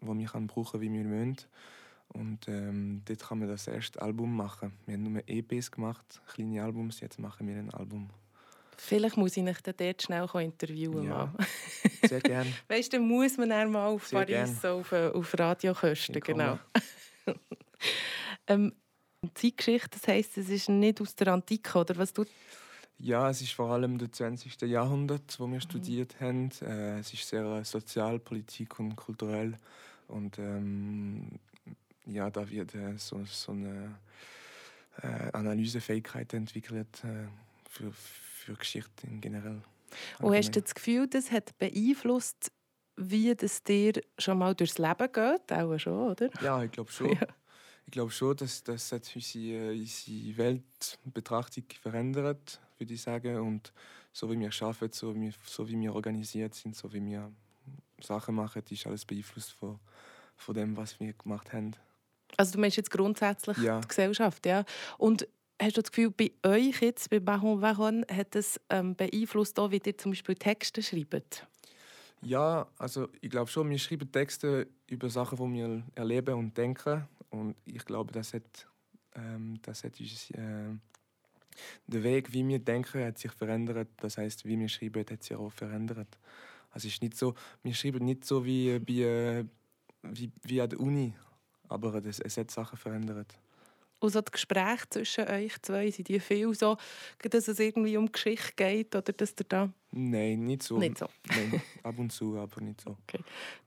wo 0.00 0.16
wir 0.16 0.26
kann 0.26 0.46
brauchen 0.46 0.80
wie 0.80 0.90
wir 0.90 1.04
wollen. 1.04 1.36
Und 2.08 2.48
ähm, 2.48 3.02
dort 3.04 3.28
kann 3.28 3.40
man 3.40 3.48
das 3.48 3.66
erste 3.66 4.00
Album 4.00 4.34
machen. 4.34 4.72
Wir 4.86 4.94
haben 4.94 5.12
nur 5.12 5.22
EPs 5.26 5.70
gemacht, 5.70 6.22
kleine 6.32 6.62
Albums. 6.62 7.00
Jetzt 7.00 7.18
machen 7.18 7.46
wir 7.46 7.56
ein 7.56 7.70
Album. 7.70 8.08
Vielleicht 8.78 9.16
muss 9.16 9.36
ich 9.36 9.42
mich 9.42 9.58
dort 9.60 10.02
schnell 10.02 10.26
interviewen. 10.34 11.08
Ja, 11.08 11.32
sehr 12.02 12.20
gerne. 12.20 12.50
weißt 12.68 12.92
du, 12.92 12.98
dann 12.98 13.08
muss 13.08 13.36
man 13.36 13.50
dann 13.50 13.70
mal 13.70 13.86
auf 13.86 14.06
sehr 14.06 14.24
Paris 14.24 14.62
so 14.62 14.68
auf, 14.68 14.92
äh, 14.92 15.08
auf 15.08 15.38
Radiokosten. 15.38 16.20
Genau. 16.20 16.58
ähm, 18.46 18.72
Zeitgeschichte, 19.34 19.98
das 19.98 20.08
heisst, 20.08 20.38
es 20.38 20.48
ist 20.48 20.68
nicht 20.68 21.00
aus 21.00 21.14
der 21.14 21.28
Antike, 21.28 21.78
oder 21.78 21.96
was 21.96 22.12
du? 22.12 22.24
Ja, 22.98 23.28
es 23.28 23.42
ist 23.42 23.52
vor 23.52 23.70
allem 23.70 23.98
das 23.98 24.12
20. 24.12 24.62
Jahrhundert, 24.62 25.38
wo 25.38 25.46
wir 25.46 25.56
mhm. 25.56 25.60
studiert 25.60 26.18
haben. 26.20 26.50
Äh, 26.62 27.00
es 27.00 27.12
ist 27.12 27.28
sehr 27.28 27.44
äh, 27.44 27.64
sozial, 27.64 28.18
politik 28.18 28.78
und 28.78 28.96
kulturell. 28.96 29.54
Und 30.08 30.38
ähm, 30.38 31.38
ja, 32.06 32.30
da 32.30 32.48
wird 32.48 32.74
äh, 32.74 32.96
so, 32.96 33.22
so 33.26 33.52
eine 33.52 33.98
äh, 35.02 35.30
Analysefähigkeit 35.32 36.32
entwickelt 36.32 37.04
äh, 37.04 37.28
für, 37.68 37.92
für 37.92 38.54
Geschichte 38.54 39.06
in 39.06 39.20
generell. 39.20 39.60
Und 40.20 40.34
hast 40.34 40.56
du 40.56 40.62
das 40.62 40.74
Gefühl, 40.74 41.06
das 41.06 41.30
hat 41.30 41.56
beeinflusst, 41.58 42.50
wie 42.96 43.34
das 43.34 43.62
dir 43.62 43.92
schon 44.18 44.38
mal 44.38 44.54
durchs 44.54 44.78
Leben 44.78 45.12
geht? 45.12 45.52
Auch 45.52 45.78
schon, 45.78 46.10
oder? 46.12 46.30
Ja, 46.40 46.62
ich 46.62 46.70
glaube 46.70 46.90
schon. 46.90 47.10
Ja 47.20 47.26
ich 47.86 47.92
glaube 47.92 48.10
schon, 48.10 48.36
dass 48.36 48.64
das 48.64 48.90
hat 48.92 49.10
unsere, 49.14 49.70
unsere 49.70 50.36
Weltbetrachtung 50.36 51.64
verändert, 51.80 52.60
würde 52.78 52.92
ich 52.92 53.00
sagen. 53.00 53.38
Und 53.38 53.72
so 54.12 54.30
wie 54.30 54.38
wir 54.38 54.50
arbeiten, 54.60 54.92
so 54.92 55.14
wie, 55.14 55.32
so 55.44 55.68
wie 55.68 55.80
wir 55.80 55.94
organisiert 55.94 56.54
sind, 56.54 56.74
so 56.74 56.92
wie 56.92 57.04
wir 57.04 57.30
Sachen 58.00 58.34
machen, 58.34 58.62
ist 58.68 58.86
alles 58.86 59.04
beeinflusst 59.04 59.52
von, 59.52 59.78
von 60.36 60.54
dem, 60.54 60.76
was 60.76 60.98
wir 60.98 61.12
gemacht 61.12 61.52
haben. 61.52 61.74
Also 62.36 62.54
du 62.54 62.58
meinst 62.58 62.76
jetzt 62.76 62.90
grundsätzlich 62.90 63.56
ja. 63.58 63.80
die 63.80 63.88
Gesellschaft, 63.88 64.44
ja? 64.46 64.64
Und 64.98 65.28
hast 65.62 65.76
du 65.76 65.82
das 65.82 65.92
Gefühl, 65.92 66.10
bei 66.10 66.32
euch 66.44 66.82
jetzt, 66.82 67.08
bei 67.08 67.20
Baron 67.20 67.62
Varon, 67.62 68.04
hat 68.10 68.34
das 68.34 68.60
ähm, 68.68 68.96
beeinflusst, 68.96 69.58
auch, 69.60 69.70
wie 69.70 69.80
ihr 69.84 69.96
zum 69.96 70.10
Beispiel 70.10 70.34
Texte 70.34 70.82
schreibt? 70.82 71.46
Ja, 72.20 72.66
also 72.78 73.08
ich 73.20 73.30
glaube 73.30 73.50
schon, 73.50 73.70
wir 73.70 73.78
schreiben 73.78 74.10
Texte 74.10 74.66
über 74.88 75.08
Sachen, 75.08 75.38
die 75.38 75.60
wir 75.60 75.82
erleben 75.94 76.34
und 76.34 76.56
denken. 76.56 77.06
Und 77.30 77.56
ich 77.64 77.84
glaube, 77.84 78.12
das 78.12 78.34
hat, 78.34 78.66
ähm, 79.14 79.58
das 79.62 79.84
hat 79.84 80.00
uns, 80.00 80.30
äh, 80.30 80.70
der 81.86 82.02
Weg, 82.02 82.32
wie 82.32 82.46
wir 82.46 82.58
denken, 82.58 83.04
hat 83.04 83.18
sich 83.18 83.32
verändert. 83.32 83.88
Das 83.98 84.18
heißt, 84.18 84.44
wie 84.44 84.58
wir 84.58 84.68
schreiben, 84.68 85.04
hat 85.10 85.22
sich 85.22 85.36
auch 85.36 85.50
verändert. 85.50 86.18
Also 86.70 86.88
ist 86.88 87.02
nicht 87.02 87.16
so, 87.16 87.34
wir 87.62 87.74
schreiben 87.74 88.04
nicht 88.04 88.24
so 88.24 88.44
wie, 88.44 88.80
wie, 88.86 89.02
äh, 89.02 89.44
wie, 90.02 90.30
wie 90.42 90.60
an 90.60 90.68
der 90.68 90.80
Uni, 90.80 91.14
aber 91.68 92.00
das, 92.00 92.20
es 92.20 92.36
hat 92.36 92.50
Sachen 92.50 92.76
verändert. 92.76 93.34
Und 94.06 94.12
so 94.12 94.20
das 94.20 94.30
Gespräch 94.30 94.88
zwischen 94.88 95.26
euch 95.26 95.60
zwei, 95.62 95.90
sind 95.90 96.06
die 96.06 96.20
viel 96.20 96.54
so, 96.54 96.76
dass 97.28 97.48
es 97.48 97.58
irgendwie 97.58 97.96
um 97.96 98.12
Geschichte 98.12 98.52
geht 98.54 98.94
oder 98.94 99.12
dass 99.12 99.34
ihr 99.36 99.46
da... 99.48 99.68
Nein, 99.90 100.44
nicht 100.44 100.62
so. 100.62 100.78
Nicht 100.78 100.98
so? 100.98 101.08
Nein, 101.26 101.60
ab 101.82 101.98
und 101.98 102.12
zu, 102.12 102.38
aber 102.38 102.60
nicht 102.60 102.82
so. 102.82 102.96
Okay. 103.02 103.18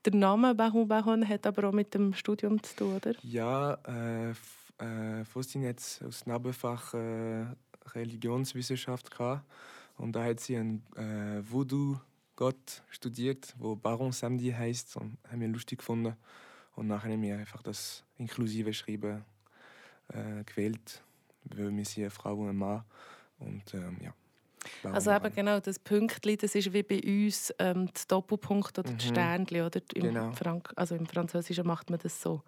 Der 0.06 0.16
Name 0.16 0.56
Baron 0.56 0.88
Baron 0.88 1.28
hat 1.28 1.46
aber 1.46 1.68
auch 1.68 1.74
mit 1.74 1.94
dem 1.94 2.14
Studium 2.14 2.64
zu 2.64 2.74
tun, 2.74 2.96
oder? 2.96 3.16
Ja, 3.22 3.74
äh, 3.86 4.30
äh, 4.30 5.26
Faustine 5.26 5.66
jetzt 5.66 6.02
aus 6.06 6.26
Nebenfach 6.26 6.94
äh, 6.94 7.46
Religionswissenschaft 7.94 9.12
gehabt. 9.12 9.44
und 9.98 10.14
da 10.14 10.24
hat 10.24 10.40
sie 10.40 10.56
einen 10.56 10.86
äh, 10.96 11.44
Voodoo-Gott 11.52 12.82
studiert, 12.90 13.54
wo 13.58 13.76
Baron 13.76 14.14
Samedi 14.14 14.52
heißt 14.52 14.96
und 14.96 15.18
haben 15.30 15.42
wir 15.42 15.50
lustig 15.50 15.80
gefunden 15.80 16.16
und 16.76 16.88
nachher 16.88 17.12
haben 17.12 17.24
wir 17.24 17.38
einfach 17.38 17.62
das 17.62 18.06
inklusive 18.18 18.74
Schreiben 18.74 19.26
äh, 20.10 20.44
gewählt, 20.44 21.02
weil 21.46 21.76
wir 21.76 21.86
sind 21.86 22.04
eine 22.04 22.10
Frau 22.10 22.36
und 22.36 22.50
ein 22.50 22.56
Mann 22.56 22.84
und 23.40 23.74
ähm, 23.74 23.98
ja. 24.02 24.14
Warum 24.82 24.96
also 24.96 25.12
eben 25.12 25.34
genau, 25.34 25.60
das 25.60 25.80
Pünktli, 25.80 26.38
das 26.38 26.54
ist 26.56 26.74
wie 26.74 26.84
bei 26.84 27.02
uns 27.02 27.54
ähm, 27.60 27.90
das 27.94 28.08
Doppelpunkt 28.08 28.78
oder 28.78 28.92
mhm. 28.92 28.98
das 28.98 29.08
Sternchen. 29.08 29.62
Oder? 29.62 29.82
Im, 29.94 30.04
genau. 30.04 30.32
Frank 30.34 30.72
also 30.76 30.96
im 30.96 31.06
Französischen 31.06 31.66
macht 31.66 31.90
man 31.90 32.00
das 32.00 32.22
so. 32.22 32.44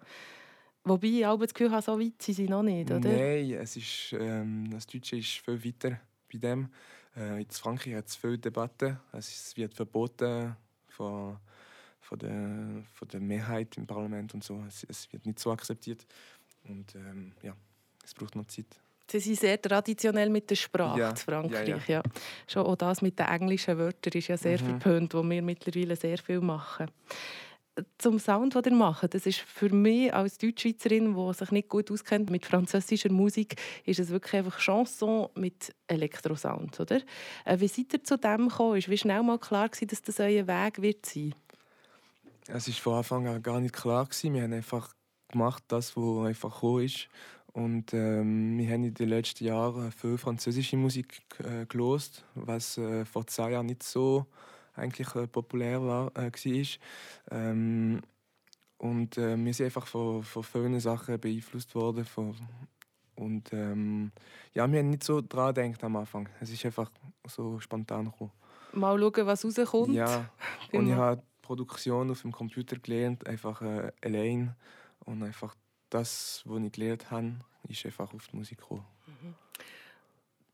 Wobei 0.84 1.06
ich 1.06 1.26
auch 1.26 1.38
das 1.38 1.54
Gefühl 1.54 1.70
habe, 1.70 1.82
so 1.82 1.98
weit 1.98 2.20
sind 2.20 2.34
sie 2.34 2.48
noch 2.48 2.62
nicht, 2.62 2.90
oder? 2.90 3.08
Nein, 3.08 3.52
es 3.52 3.76
ist, 3.76 4.14
ähm, 4.18 4.68
das 4.70 4.86
Deutsche 4.86 5.16
ist 5.16 5.38
viel 5.38 5.64
weiter 5.64 6.00
bei 6.30 6.38
dem. 6.38 6.68
Äh, 7.16 7.42
in 7.42 7.50
Frankreich 7.50 7.94
hat 7.94 8.08
es 8.08 8.16
viele 8.16 8.38
Debatten. 8.38 8.98
Es 9.12 9.56
wird 9.56 9.74
verboten 9.74 10.56
von, 10.88 11.38
von, 12.00 12.18
der, 12.18 12.82
von 12.94 13.08
der 13.08 13.20
Mehrheit 13.20 13.76
im 13.76 13.86
Parlament 13.86 14.34
und 14.34 14.42
so. 14.42 14.64
Es, 14.66 14.84
es 14.88 15.12
wird 15.12 15.24
nicht 15.24 15.38
so 15.38 15.52
akzeptiert. 15.52 16.04
Und 16.68 16.94
ähm, 16.94 17.32
ja, 17.42 17.54
es 18.04 18.14
braucht 18.14 18.36
noch 18.36 18.46
Zeit. 18.46 18.66
Sie 19.10 19.18
sind 19.18 19.40
sehr 19.40 19.60
traditionell 19.60 20.30
mit 20.30 20.48
der 20.48 20.54
Sprache 20.54 21.00
ja, 21.00 21.10
in 21.10 21.16
Frankreich. 21.16 21.68
Ja, 21.68 21.76
ja. 21.76 21.82
ja, 21.86 22.02
Schon 22.46 22.66
auch 22.66 22.76
das 22.76 23.02
mit 23.02 23.18
den 23.18 23.26
englischen 23.26 23.76
Wörtern 23.76 24.12
ist 24.14 24.28
ja 24.28 24.36
sehr 24.36 24.60
mhm. 24.60 24.80
verpönt, 24.80 25.14
wo 25.14 25.22
wir 25.22 25.42
mittlerweile 25.42 25.96
sehr 25.96 26.18
viel 26.18 26.40
machen. 26.40 26.90
Zum 27.98 28.18
Sound, 28.18 28.54
den 28.54 28.74
ihr 28.74 28.76
macht, 28.76 29.14
das 29.14 29.24
ist 29.24 29.40
für 29.40 29.70
mich 29.70 30.12
als 30.12 30.36
Deutschschweizerin, 30.36 31.14
die 31.14 31.34
sich 31.34 31.50
nicht 31.52 31.68
gut 31.70 31.90
auskennt 31.90 32.28
mit 32.28 32.44
französischer 32.44 33.10
Musik, 33.10 33.56
ist 33.86 33.98
es 33.98 34.10
wirklich 34.10 34.34
einfach 34.34 34.58
Chanson 34.58 35.28
mit 35.34 35.74
Elektrosound, 35.86 36.78
oder? 36.80 37.00
Äh, 37.46 37.60
wie 37.60 37.68
seid 37.68 37.94
ihr 37.94 38.04
zu 38.04 38.18
dem 38.18 38.48
gekommen? 38.48 38.76
Ist 38.76 38.90
wie 38.90 38.98
schnell 38.98 39.22
mal 39.22 39.38
klar 39.38 39.70
gewesen, 39.70 39.88
dass 39.88 40.02
das 40.02 40.20
euer 40.20 40.46
Weg 40.46 40.82
wird 40.82 41.06
sein? 41.06 41.34
Es 42.46 42.68
war 42.68 42.74
von 42.74 42.94
Anfang 42.94 43.26
an 43.28 43.42
gar 43.42 43.60
nicht 43.60 43.74
klar 43.74 44.04
gewesen. 44.04 44.34
Wir 44.34 44.42
haben 44.42 44.52
einfach 44.52 44.94
gemacht, 45.32 45.64
das, 45.68 45.96
was 45.96 46.26
einfach 46.26 46.54
gekommen 46.54 46.84
ist. 46.84 47.08
Und 47.52 47.92
ähm, 47.92 48.56
wir 48.58 48.70
haben 48.70 48.84
in 48.84 48.94
den 48.94 49.08
letzten 49.10 49.44
Jahren 49.44 49.92
viel 49.92 50.16
französische 50.16 50.76
Musik 50.76 51.20
äh, 51.38 51.66
gelost, 51.66 52.24
was 52.34 52.78
äh, 52.78 53.04
vor 53.04 53.26
zwei 53.26 53.50
Jahren 53.50 53.66
nicht 53.66 53.82
so 53.82 54.26
eigentlich 54.74 55.14
äh, 55.14 55.26
populär 55.26 55.82
war, 55.82 56.10
äh, 56.16 56.32
war. 56.32 57.38
Ähm, 57.38 58.00
und 58.78 59.18
äh, 59.18 59.36
wir 59.36 59.54
sind 59.54 59.66
einfach 59.66 59.86
von, 59.86 60.22
von 60.22 60.42
vielen 60.42 60.80
Sachen 60.80 61.20
beeinflusst 61.20 61.74
worden. 61.74 62.04
Von, 62.04 62.34
und 63.16 63.52
ähm, 63.52 64.12
ja, 64.54 64.70
wir 64.70 64.78
haben 64.78 64.90
nicht 64.90 65.04
so 65.04 65.20
daran 65.20 65.54
gedacht 65.54 65.84
am 65.84 65.96
Anfang. 65.96 66.28
Es 66.40 66.50
ist 66.50 66.64
einfach 66.64 66.90
so 67.26 67.60
spontan 67.60 68.06
gekommen. 68.06 68.32
Mal 68.72 68.98
schauen, 68.98 69.26
was 69.26 69.44
rauskommt. 69.44 69.94
Ja, 69.94 70.30
und 70.72 70.88
ich 70.88 70.94
habe 70.94 71.22
Produktion 71.42 72.10
auf 72.10 72.22
dem 72.22 72.32
Computer 72.32 72.76
gelernt, 72.76 73.26
einfach 73.26 73.60
äh, 73.60 73.92
allein 74.02 74.56
und 75.04 75.22
einfach 75.22 75.54
das, 75.90 76.42
was 76.44 76.62
ich 76.62 76.72
gelernt 76.72 77.10
habe, 77.10 77.34
ist 77.68 77.84
einfach 77.86 78.12
auf 78.12 78.26
die 78.28 78.36
Musik 78.36 78.58
gekommen. 78.58 78.84
Mhm. 79.06 79.34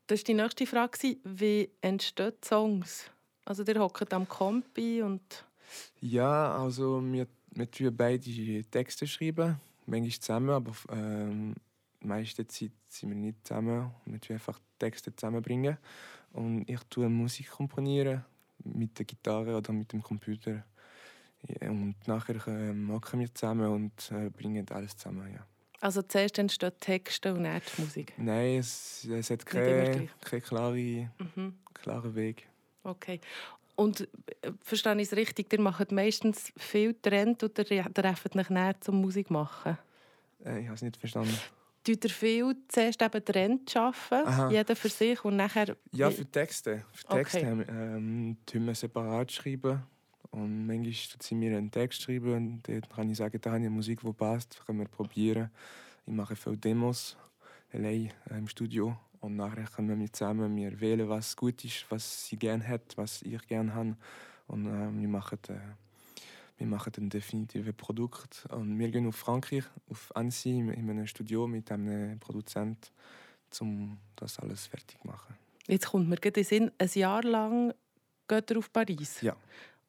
Das 0.07 0.19
war 0.19 0.23
die 0.25 0.33
nächste 0.33 0.65
Frage. 0.65 1.17
Wie 1.23 1.69
entstehen 1.81 2.33
Songs? 2.43 3.09
Also 3.45 3.63
ihr 3.63 3.79
hockt 3.79 4.13
am 4.13 4.27
Kompi 4.27 5.01
und... 5.01 5.45
Ja, 6.01 6.55
also 6.55 7.01
wir, 7.03 7.27
wir 7.51 7.69
tun 7.69 7.95
beide 7.95 8.63
Texte 8.65 9.05
schreiben, 9.07 9.59
manchmal 9.85 10.19
zusammen, 10.19 10.49
aber 10.49 10.73
ähm, 10.91 11.55
meiste 12.01 12.47
Zeit 12.47 12.71
sind 12.87 13.09
wir 13.09 13.15
nicht 13.15 13.45
zusammen. 13.47 13.91
Wir 14.05 14.19
tun 14.19 14.35
einfach 14.35 14.59
Texte 14.79 15.15
zusammenbringen 15.15 15.77
und 16.33 16.67
ich 16.67 16.79
tue 16.89 17.07
Musik 17.07 17.51
komponieren 17.51 18.25
mit 18.63 18.97
der 18.97 19.05
Gitarre 19.05 19.55
oder 19.55 19.73
mit 19.73 19.93
dem 19.93 20.01
Computer. 20.01 20.63
Und 21.61 21.95
nachher 22.05 22.35
äh, 22.47 22.73
machen 22.73 23.19
wir 23.19 23.33
zusammen 23.33 23.67
und 23.67 24.11
äh, 24.11 24.29
bringen 24.29 24.65
alles 24.71 24.97
zusammen. 24.97 25.33
Ja. 25.33 25.45
Also 25.81 26.01
zuerst 26.01 26.37
entsteht 26.37 26.81
Texte 26.81 27.33
und 27.33 27.43
nicht 27.43 27.79
Musik? 27.79 28.13
Nein, 28.17 28.59
es, 28.59 29.05
es 29.05 29.29
hat 29.29 29.45
keinen 29.45 30.09
kein 30.21 30.41
klaren 30.41 31.11
mhm. 31.35 31.53
klare 31.73 32.13
Weg. 32.15 32.47
Okay. 32.83 33.21
Und 33.75 34.01
äh, 34.41 34.51
verstehe 34.61 34.95
ich 34.95 35.07
es 35.07 35.15
richtig, 35.15 35.53
ihr 35.53 35.61
macht 35.61 35.91
meistens 35.91 36.51
viel 36.57 36.93
Trend 36.95 37.41
oder 37.43 37.63
trefft 37.63 38.35
euch 38.35 38.49
näher 38.49 38.75
zum 38.81 38.99
Musik 38.99 39.31
machen? 39.31 39.77
Äh, 40.43 40.59
ich 40.59 40.65
habe 40.65 40.75
es 40.75 40.81
nicht 40.81 40.97
verstanden. 40.97 41.37
Tut 41.85 42.03
ihr 42.03 42.09
viel 42.09 42.57
zuerst 42.67 43.01
eben 43.01 43.23
Trend 43.23 43.75
arbeiten, 43.77 44.51
jeder 44.51 44.75
für 44.75 44.89
sich 44.89 45.23
und 45.23 45.37
nachher... 45.37 45.77
Ja, 45.93 46.11
für 46.11 46.25
Texte. 46.25 46.83
Für 46.91 47.07
Texte 47.07 47.39
okay. 47.39 47.65
ähm, 47.69 48.37
tun 48.45 48.65
wir 48.65 48.75
separat 48.75 49.31
schreiben 49.31 49.81
und 50.31 50.67
manchmal 50.67 50.93
tut 50.93 51.23
sie 51.23 51.35
mir 51.35 51.57
einen 51.57 51.71
Text 51.71 52.01
schreiben 52.01 52.33
und 52.33 52.67
dann 52.67 52.81
kann 52.81 53.09
ich 53.09 53.17
sagen, 53.17 53.39
da 53.41 53.51
habe 53.51 53.59
ich 53.59 53.65
eine 53.65 53.75
Musik, 53.75 54.01
die 54.01 54.13
passt, 54.13 54.61
können 54.65 54.79
wir 54.79 54.87
probieren. 54.87 55.49
Ich 56.05 56.13
mache 56.13 56.35
viele 56.35 56.57
Demos 56.57 57.17
allein 57.71 58.11
äh, 58.29 58.37
im 58.37 58.47
Studio 58.47 58.95
und 59.21 59.35
nachher 59.35 59.67
kommen 59.75 59.99
wir 59.99 60.13
zusammen, 60.13 60.55
wir 60.55 60.79
wählen, 60.79 61.09
was 61.09 61.35
gut 61.35 61.63
ist, 61.65 61.85
was 61.89 62.27
sie 62.27 62.37
gerne 62.37 62.67
hat, 62.67 62.95
was 62.95 63.21
ich 63.21 63.47
gerne 63.47 63.73
habe 63.73 63.95
und 64.47 64.65
äh, 64.67 65.01
wir 65.01 65.07
machen 65.07 65.39
äh, 65.49 65.59
wir 66.59 66.67
machen 66.67 66.91
ein 66.97 67.09
definitives 67.09 67.73
Produkt 67.73 68.45
und 68.51 68.77
wir 68.77 68.89
gehen 68.89 69.07
auf 69.07 69.15
Frankreich, 69.15 69.63
auf 69.89 70.13
Annecy, 70.13 70.59
in 70.59 70.89
einem 70.89 71.07
Studio 71.07 71.47
mit 71.47 71.71
einem 71.71 72.19
Produzent, 72.19 72.91
um 73.61 73.97
das 74.17 74.39
alles 74.39 74.67
fertig 74.67 74.99
zu 75.01 75.07
machen. 75.07 75.35
Jetzt 75.67 75.87
kommt 75.87 76.09
mir 76.09 76.17
gerade 76.17 76.41
in 76.41 76.45
Sinn, 76.45 76.71
ein 76.77 76.89
Jahr 76.93 77.23
lang 77.23 77.73
geht 78.27 78.51
er 78.51 78.57
auf 78.57 78.73
Paris. 78.73 79.21
Ja. 79.21 79.37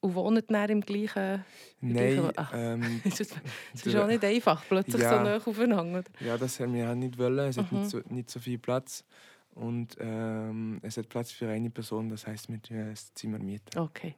Und 0.00 0.14
wohnen 0.14 0.42
dann 0.48 0.70
im 0.70 0.80
gleichen... 0.80 1.44
Nein. 1.80 2.32
Ah. 2.36 2.48
Ähm, 2.54 3.02
es 3.04 3.20
ist, 3.20 3.40
ist 3.74 3.96
auch 3.96 4.06
nicht 4.06 4.24
einfach, 4.24 4.64
plötzlich 4.66 5.02
ja, 5.02 5.18
so 5.18 5.24
nah 5.24 5.36
aufeinander. 5.36 6.04
Ja, 6.20 6.38
das 6.38 6.58
haben 6.60 6.74
wir 6.74 6.90
auch 6.90 6.94
nicht 6.94 7.18
wollen. 7.18 7.50
Es 7.50 7.56
mhm. 7.56 7.62
hat 7.62 7.72
nicht 7.72 7.90
so, 7.90 8.00
nicht 8.08 8.30
so 8.30 8.40
viel 8.40 8.58
Platz. 8.58 9.04
Und 9.54 9.96
ähm, 10.00 10.78
es 10.82 10.96
hat 10.96 11.08
Platz 11.08 11.32
für 11.32 11.48
eine 11.48 11.70
Person, 11.70 12.08
das 12.08 12.26
heisst, 12.26 12.48
wir 12.48 12.58
das 12.90 13.12
Zimmer 13.14 13.38
mieten. 13.38 13.78
Okay. 13.78 14.14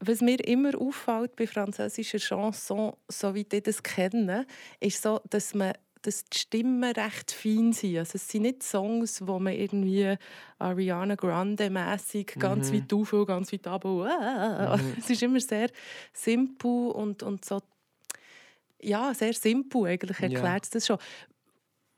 Was 0.00 0.20
mir 0.20 0.46
immer 0.46 0.78
auffällt 0.78 1.36
bei 1.36 1.46
französischer 1.46 2.18
Chanson, 2.18 2.92
so 3.08 3.34
wie 3.34 3.46
ich 3.50 3.62
das 3.62 3.82
kenne, 3.82 4.46
ist 4.78 5.02
so, 5.02 5.20
dass 5.30 5.54
man 5.54 5.72
dass 6.06 6.24
die 6.24 6.38
Stimmen 6.38 6.84
recht 6.84 7.32
fein 7.32 7.72
sind. 7.72 7.98
Also 7.98 8.12
es 8.14 8.28
sind 8.28 8.42
nicht 8.42 8.62
Songs, 8.62 9.26
wo 9.26 9.38
man 9.38 9.54
irgendwie 9.54 10.16
Ariana 10.58 11.14
Grande 11.16 11.70
mäßig 11.70 12.36
ganz 12.38 12.70
mhm. 12.70 12.76
weit 12.76 12.92
auf 12.92 13.12
und 13.12 13.26
ganz 13.26 13.52
weit 13.52 13.66
ab. 13.66 13.84
Mhm. 13.84 14.94
Es 14.98 15.10
ist 15.10 15.22
immer 15.22 15.40
sehr 15.40 15.70
simpel 16.12 16.90
und, 16.90 17.22
und 17.22 17.44
so 17.44 17.60
ja, 18.80 19.12
sehr 19.14 19.32
simpel 19.32 19.86
eigentlich 19.86 20.20
erklärt 20.20 20.64
es 20.64 20.70
das 20.70 20.86
schon. 20.86 20.98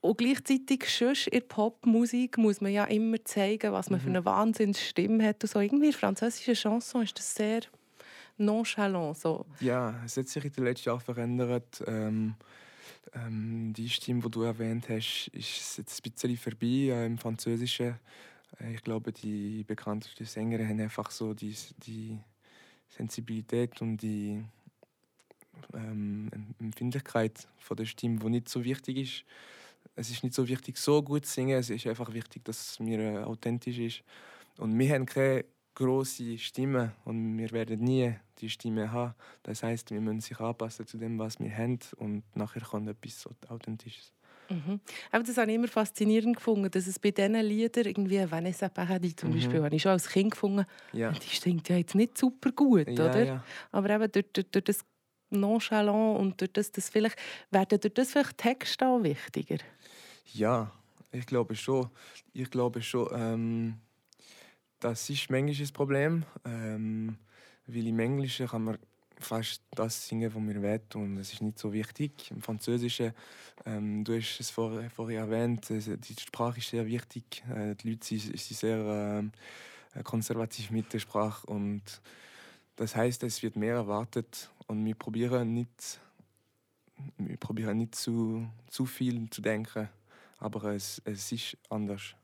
Und 0.00 0.18
gleichzeitig 0.18 0.88
sonst 0.88 1.26
in 1.26 1.46
Popmusik 1.46 2.38
muss 2.38 2.60
man 2.60 2.72
ja 2.72 2.84
immer 2.84 3.22
zeigen, 3.24 3.72
was 3.72 3.90
man 3.90 3.98
mhm. 3.98 4.04
für 4.04 4.10
eine 4.10 4.24
Wahnsinnsstimme 4.24 5.26
hat. 5.26 5.42
Und 5.42 5.50
so 5.50 5.60
irgendwie 5.60 5.88
in 5.88 5.92
französischer 5.92 6.54
Chanson 6.54 7.02
ist 7.02 7.18
das 7.18 7.34
sehr 7.34 7.62
nonchalant. 8.36 9.18
So. 9.18 9.44
Ja, 9.60 10.00
es 10.04 10.16
hat 10.16 10.28
sich 10.28 10.44
in 10.44 10.52
den 10.52 10.64
letzten 10.64 10.88
Jahren 10.88 11.00
verändert. 11.00 11.82
Ähm 11.86 12.34
ähm, 13.14 13.72
die 13.74 13.88
Stimme, 13.88 14.22
die 14.22 14.30
du 14.30 14.42
erwähnt 14.42 14.88
hast, 14.88 15.28
ist 15.32 15.78
jetzt 15.78 16.00
ein 16.00 16.10
bisschen 16.10 16.36
vorbei 16.36 16.66
äh, 16.66 17.06
im 17.06 17.18
Französischen. 17.18 17.98
Äh, 18.60 18.74
ich 18.74 18.82
glaube, 18.82 19.12
die 19.12 19.64
bekanntesten 19.64 20.24
Sänger 20.24 20.66
haben 20.66 20.80
einfach 20.80 21.10
so 21.10 21.34
die, 21.34 21.54
die 21.78 22.18
Sensibilität 22.88 23.80
und 23.80 23.98
die 23.98 24.44
ähm, 25.74 26.30
Empfindlichkeit 26.60 27.48
von 27.58 27.76
der 27.76 27.86
Stimme, 27.86 28.18
die 28.20 28.30
nicht 28.30 28.48
so 28.48 28.64
wichtig 28.64 28.96
ist. 28.96 29.24
Es 29.96 30.10
ist 30.10 30.22
nicht 30.22 30.34
so 30.34 30.46
wichtig, 30.46 30.76
so 30.76 31.02
gut 31.02 31.26
zu 31.26 31.32
singen. 31.32 31.58
Es 31.58 31.70
ist 31.70 31.86
einfach 31.86 32.12
wichtig, 32.12 32.44
dass 32.44 32.72
es 32.72 32.80
mir 32.80 33.00
äh, 33.00 33.18
authentisch 33.24 33.78
ist. 33.78 34.02
Und 34.56 34.78
wir 34.78 34.94
haben 34.94 35.06
keine 35.06 35.44
große 35.78 36.38
Stimme 36.38 36.92
und 37.04 37.38
wir 37.38 37.52
werden 37.52 37.84
nie 37.84 38.12
die 38.38 38.50
Stimme 38.50 38.90
haben. 38.90 39.14
Das 39.44 39.62
heißt, 39.62 39.92
wir 39.92 40.00
müssen 40.00 40.20
sich 40.20 40.38
anpassen 40.40 40.86
zu 40.88 40.98
dem, 40.98 41.18
was 41.20 41.38
wir 41.38 41.56
haben 41.56 41.78
und 41.96 42.24
nachher 42.34 42.62
kommt 42.62 42.88
etwas 42.88 43.20
so 43.20 43.30
Authentisches. 43.48 44.12
Mhm. 44.50 44.80
Aber 45.12 45.22
das 45.22 45.36
habe 45.36 45.50
ich 45.50 45.54
immer 45.54 45.68
faszinierend 45.68 46.36
gefunden, 46.36 46.68
dass 46.68 46.86
es 46.88 46.98
bei 46.98 47.12
diesen 47.12 47.34
Liedern, 47.34 47.84
irgendwie 47.84 48.28
Vanessa 48.28 48.68
Paradis 48.68 49.14
zum 49.14 49.30
mhm. 49.30 49.34
Beispiel, 49.34 49.62
habe 49.62 49.76
ich 49.76 49.82
schon 49.82 49.92
als 49.92 50.08
Kind 50.08 50.32
gefunden, 50.32 50.64
ja. 50.92 51.12
die 51.12 51.28
stinkt 51.28 51.68
ja 51.68 51.76
jetzt 51.76 51.94
nicht 51.94 52.18
super 52.18 52.50
gut, 52.50 52.88
ja, 52.88 52.92
oder? 52.94 53.24
Ja. 53.24 53.44
Aber 53.70 53.90
eben 53.90 54.10
durch, 54.10 54.26
durch, 54.32 54.50
durch, 54.50 54.64
das 54.64 54.84
Nonchalant 55.30 56.18
und 56.18 56.40
durch 56.40 56.52
das, 56.52 56.72
das 56.72 56.88
vielleicht, 56.88 57.16
werden 57.52 57.78
durch 57.78 57.94
das 57.94 58.10
vielleicht 58.10 58.38
Texte 58.38 58.84
auch 58.84 59.02
wichtiger? 59.02 59.58
Ja, 60.32 60.72
ich 61.12 61.26
glaube 61.26 61.54
schon. 61.54 61.88
Ich 62.32 62.50
glaube 62.50 62.82
schon, 62.82 63.08
ähm 63.14 63.74
das 64.80 65.10
ist 65.10 65.30
manchmal 65.30 65.66
ein 65.66 65.72
Problem, 65.72 66.24
ähm, 66.44 67.18
weil 67.66 67.86
im 67.86 67.98
Englischen 67.98 68.46
kann 68.46 68.64
man 68.64 68.78
fast 69.20 69.62
das 69.72 70.06
singen, 70.08 70.32
was 70.32 70.42
wir 70.42 70.62
wollen 70.62 70.80
und 70.94 71.18
es 71.18 71.32
ist 71.32 71.42
nicht 71.42 71.58
so 71.58 71.72
wichtig. 71.72 72.30
Im 72.30 72.40
Französischen, 72.40 73.12
ähm, 73.66 74.04
du 74.04 74.16
hast 74.16 74.38
es 74.40 74.50
vorher, 74.50 74.90
vorher 74.90 75.20
erwähnt, 75.22 75.68
die 75.68 76.14
Sprache 76.20 76.58
ist 76.58 76.70
sehr 76.70 76.86
wichtig. 76.86 77.42
Äh, 77.52 77.74
die 77.74 77.90
Leute 77.90 78.06
sind, 78.06 78.38
sind 78.38 78.58
sehr 78.58 79.24
äh, 79.94 80.02
konservativ 80.02 80.70
mit 80.70 80.92
der 80.92 81.00
Sprache 81.00 81.46
und 81.46 81.82
das 82.76 82.94
heißt, 82.94 83.24
es 83.24 83.42
wird 83.42 83.56
mehr 83.56 83.74
erwartet 83.74 84.50
und 84.68 84.84
wir 84.84 84.94
probieren 84.94 85.52
nicht, 85.54 86.00
wir 87.16 87.36
probieren 87.36 87.78
nicht 87.78 87.96
zu, 87.96 88.48
zu 88.70 88.86
viel 88.86 89.28
zu 89.30 89.42
denken, 89.42 89.88
aber 90.38 90.74
es, 90.74 91.02
es 91.04 91.32
ist 91.32 91.56
anders. 91.68 92.14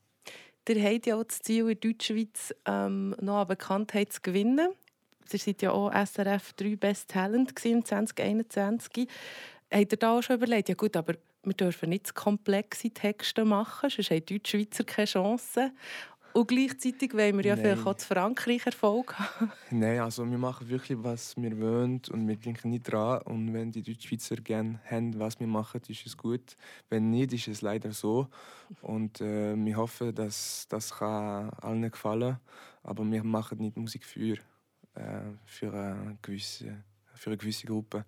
Ihr 0.67 0.83
habt 0.83 1.07
ja 1.07 1.17
auch 1.17 1.25
das 1.25 1.41
Ziel, 1.41 1.69
in 1.69 1.79
Deutschschweiz 1.79 2.55
ähm, 2.67 3.15
noch 3.21 3.41
an 3.41 3.49
Bekanntheit 3.49 4.13
zu 4.13 4.23
gewinnen. 4.23 4.71
Ihr 5.31 5.39
seid 5.39 5.63
ja 5.63 5.73
auch 5.73 5.93
SRF 5.93 6.55
3 6.55 6.77
Best 6.77 7.11
Talent 7.11 7.53
im 7.65 7.85
2021. 7.85 9.09
Habt 9.71 9.93
ihr 9.93 9.99
da 9.99 10.19
auch 10.19 10.23
schon 10.23 10.37
überlegt, 10.37 10.69
ja 10.69 10.75
gut, 10.75 10.97
aber 10.97 11.15
wir 11.43 11.55
dürfen 11.55 11.91
nicht 11.91 12.07
zu 12.07 12.15
komplexe 12.15 12.91
Texte 12.91 13.45
machen, 13.45 13.91
sonst 13.91 14.11
haben 14.11 14.25
Deutschschweizer 14.25 14.85
keine 14.85 15.07
Chance. 15.07 15.73
Und 16.35 16.49
gleichzeitig 16.49 17.15
wollen 17.15 17.37
wir 17.39 17.45
ja 17.45 17.55
Nein. 17.55 17.65
vielleicht 17.65 17.87
auch 17.87 17.95
zu 17.95 18.09
Frankreich 18.09 18.67
Erfolg 18.67 19.17
haben. 19.17 19.53
Nein, 19.71 20.01
also 20.01 20.29
wir 20.29 20.37
machen 20.37 20.69
wirklich, 20.69 20.99
was 21.01 21.37
wir 21.37 21.61
wollen 21.61 22.03
und 22.11 22.27
wir 22.27 22.35
denken 22.35 22.71
nicht 22.71 22.91
dran. 22.91 23.23
Und 23.23 23.55
wenn 23.55 23.71
die 23.71 23.85
Deutschschweizer 23.85 24.35
gerne 24.37 24.81
haben, 24.85 25.17
was 25.21 25.39
wir 25.39 25.47
machen, 25.47 25.81
ist 25.87 26.05
es 26.05 26.17
gut. 26.17 26.57
Wenn 26.91 27.11
nicht, 27.11 27.33
ist 27.33 27.47
es 27.47 27.63
leider 27.63 27.93
so. 27.93 28.27
Und 28.83 29.21
äh, 29.21 29.55
wir 29.55 29.77
hoffen, 29.77 30.13
dass 30.13 30.67
das 30.69 30.91
kann 30.91 31.51
allen 31.51 31.89
gefallen 31.89 32.41
Aber 32.83 33.09
wir 33.09 33.23
machen 33.23 33.59
nicht 33.59 33.77
Musik 33.77 34.05
für, 34.05 34.37
äh, 34.95 35.21
für, 35.47 35.73
eine 35.73 36.19
gewisse, 36.21 36.83
für 37.15 37.31
eine 37.31 37.37
gewisse 37.37 37.69
Gruppe. 37.69 38.05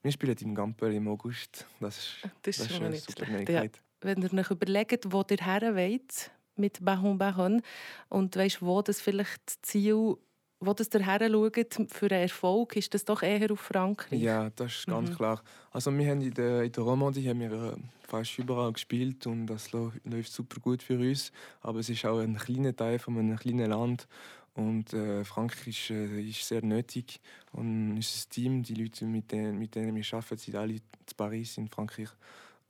Wir 0.00 0.12
spielen 0.12 0.36
im 0.42 0.54
Gamper 0.54 0.90
im 0.90 1.08
August. 1.08 1.66
Das 1.80 1.98
ist, 1.98 2.30
das 2.42 2.58
ist, 2.58 2.60
das 2.60 2.70
ist 2.70 2.82
eine 2.82 2.96
super 2.96 3.26
Möglichkeit. 3.28 3.76
Ja. 3.76 3.82
Wenn 4.00 4.22
ihr 4.22 4.32
euch 4.32 4.50
überlegt, 4.52 5.12
wo 5.12 5.24
ihr 5.28 5.44
her 5.44 5.74
wollt, 5.74 6.30
mit 6.58 6.84
Baron 6.84 7.18
Baron 7.18 7.62
und 8.08 8.36
weißt, 8.36 8.62
wo 8.62 8.82
das 8.82 9.00
vielleicht 9.00 9.40
das 9.46 9.62
Ziel 9.62 10.16
wo 10.60 10.72
das 10.72 10.88
daher 10.88 11.30
schaut 11.30 11.88
für 11.88 12.10
einen 12.10 12.22
Erfolg, 12.22 12.74
ist 12.76 12.92
das 12.92 13.04
doch 13.04 13.22
eher 13.22 13.50
auf 13.52 13.60
Frankreich? 13.60 14.20
Ja, 14.20 14.50
das 14.50 14.78
ist 14.78 14.86
ganz 14.86 15.10
mhm. 15.10 15.14
klar. 15.14 15.42
Also 15.70 15.96
wir 15.96 16.10
haben 16.10 16.20
in 16.20 16.34
der, 16.34 16.64
in 16.64 16.72
der 16.72 16.82
Romandie 16.82 17.28
haben 17.28 17.40
wir 17.40 17.52
äh, 17.52 17.76
fast 18.00 18.38
überall 18.38 18.72
gespielt 18.72 19.26
und 19.26 19.46
das 19.46 19.70
läuft 19.70 20.32
super 20.32 20.60
gut 20.60 20.82
für 20.82 20.98
uns. 20.98 21.30
Aber 21.60 21.78
es 21.78 21.88
ist 21.88 22.04
auch 22.04 22.18
ein 22.18 22.36
kleiner 22.36 22.74
Teil 22.74 22.98
von 22.98 23.16
einem 23.18 23.36
kleinen 23.36 23.70
Land 23.70 24.08
und 24.54 24.92
äh, 24.92 25.24
Frankreich 25.24 25.68
ist, 25.68 25.90
äh, 25.90 26.20
ist, 26.22 26.46
sehr 26.46 26.64
nötig 26.64 27.20
und 27.52 27.92
unser 27.96 28.28
Team, 28.28 28.64
die 28.64 28.74
Leute, 28.74 29.04
mit 29.04 29.30
denen, 29.30 29.58
mit 29.58 29.76
denen 29.76 29.94
wir 29.94 30.04
arbeiten, 30.12 30.38
sind 30.38 30.56
alle 30.56 30.74
in 30.74 30.82
Paris 31.16 31.56
in 31.58 31.68
Frankreich 31.68 32.08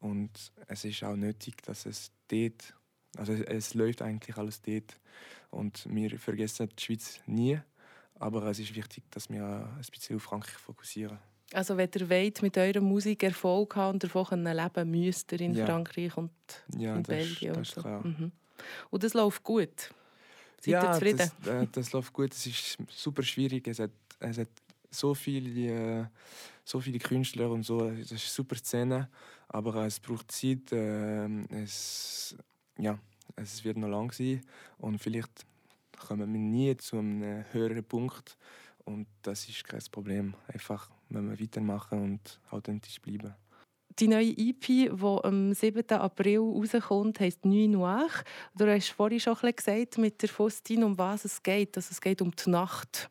und 0.00 0.30
es 0.66 0.84
ist 0.84 1.02
auch 1.02 1.16
nötig, 1.16 1.62
dass 1.62 1.86
es 1.86 2.12
dort 2.28 2.74
also 3.16 3.32
es, 3.32 3.40
es, 3.42 3.74
läuft 3.74 4.02
eigentlich 4.02 4.36
alles 4.36 4.60
dort. 4.62 4.98
Und 5.50 5.86
wir 5.88 6.18
vergessen 6.18 6.68
die 6.78 6.82
Schweiz 6.82 7.20
nie. 7.26 7.58
Aber 8.16 8.42
es 8.44 8.58
ist 8.58 8.74
wichtig, 8.74 9.04
dass 9.10 9.30
wir 9.30 9.44
ein 9.44 9.84
bisschen 9.90 10.16
auf 10.16 10.22
Frankreich 10.22 10.56
fokussieren. 10.56 11.18
Also 11.52 11.76
wenn 11.76 11.88
ihr 11.94 12.10
wollt, 12.10 12.42
mit 12.42 12.58
eurer 12.58 12.80
Musik 12.80 13.22
Erfolg 13.22 13.76
haben 13.76 13.94
und 13.94 14.04
davon 14.04 14.44
leben 14.44 14.90
müsst 14.90 15.32
ihr 15.32 15.40
in 15.40 15.54
ja. 15.54 15.64
Frankreich 15.64 16.16
und 16.16 16.30
ja, 16.76 16.96
in 16.96 17.02
das 17.02 17.16
Belgien. 17.16 17.52
Ist, 17.52 17.58
das 17.58 17.68
ist 17.68 17.82
klar. 17.82 18.06
Mhm. 18.06 18.32
Und 18.90 19.02
das 19.02 19.14
läuft 19.14 19.42
gut? 19.42 19.94
Seid 20.60 20.72
ja, 20.72 20.84
ihr 20.84 20.92
zufrieden? 20.92 21.30
Das, 21.42 21.54
äh, 21.54 21.66
das 21.70 21.92
läuft 21.92 22.12
gut. 22.12 22.34
Es 22.34 22.46
ist 22.46 22.78
super 22.90 23.22
schwierig. 23.22 23.66
Es 23.68 23.78
hat, 23.78 23.92
es 24.18 24.38
hat 24.38 24.48
so 24.90 25.14
viele, 25.14 26.00
äh, 26.00 26.06
so 26.64 26.80
viele 26.80 26.98
Künstler 26.98 27.50
und 27.50 27.62
so. 27.62 27.88
Das 27.88 27.98
ist 27.98 28.10
eine 28.10 28.18
super 28.18 28.56
Szene. 28.56 29.08
Aber 29.48 29.86
es 29.86 30.00
braucht 30.00 30.30
Zeit. 30.32 30.72
Äh, 30.72 31.28
es, 31.62 32.36
ja, 32.78 32.98
es 33.36 33.64
wird 33.64 33.76
noch 33.76 33.88
lang 33.88 34.12
sein 34.12 34.42
und 34.78 34.98
vielleicht 34.98 35.46
kommen 36.06 36.32
wir 36.32 36.40
nie 36.40 36.76
zu 36.76 36.98
einem 36.98 37.44
höheren 37.52 37.84
Punkt 37.84 38.36
und 38.84 39.06
das 39.22 39.48
ist 39.48 39.64
kein 39.64 39.82
Problem. 39.90 40.34
Einfach, 40.52 40.90
wenn 41.10 41.28
wir 41.28 41.40
weitermachen 41.40 42.02
und 42.02 42.40
authentisch 42.50 43.00
bleiben. 43.00 43.34
Die 43.98 44.06
neue 44.06 44.30
EP, 44.30 44.64
die 44.64 44.90
am 44.90 45.52
7. 45.52 45.90
April 45.90 46.38
rauskommt, 46.38 47.18
heisst 47.18 47.44
«Nuit 47.44 47.68
Noire». 47.70 48.22
Du 48.54 48.66
hast 48.66 48.90
vorhin 48.90 49.18
schon 49.18 49.34
gesagt 49.34 49.98
mit 49.98 50.22
der 50.22 50.28
Faustine, 50.28 50.86
um 50.86 50.96
was 50.96 51.24
es 51.24 51.42
geht. 51.42 51.76
Also 51.76 51.88
es 51.90 52.00
geht 52.00 52.22
um 52.22 52.30
die 52.30 52.48
Nacht. 52.48 53.10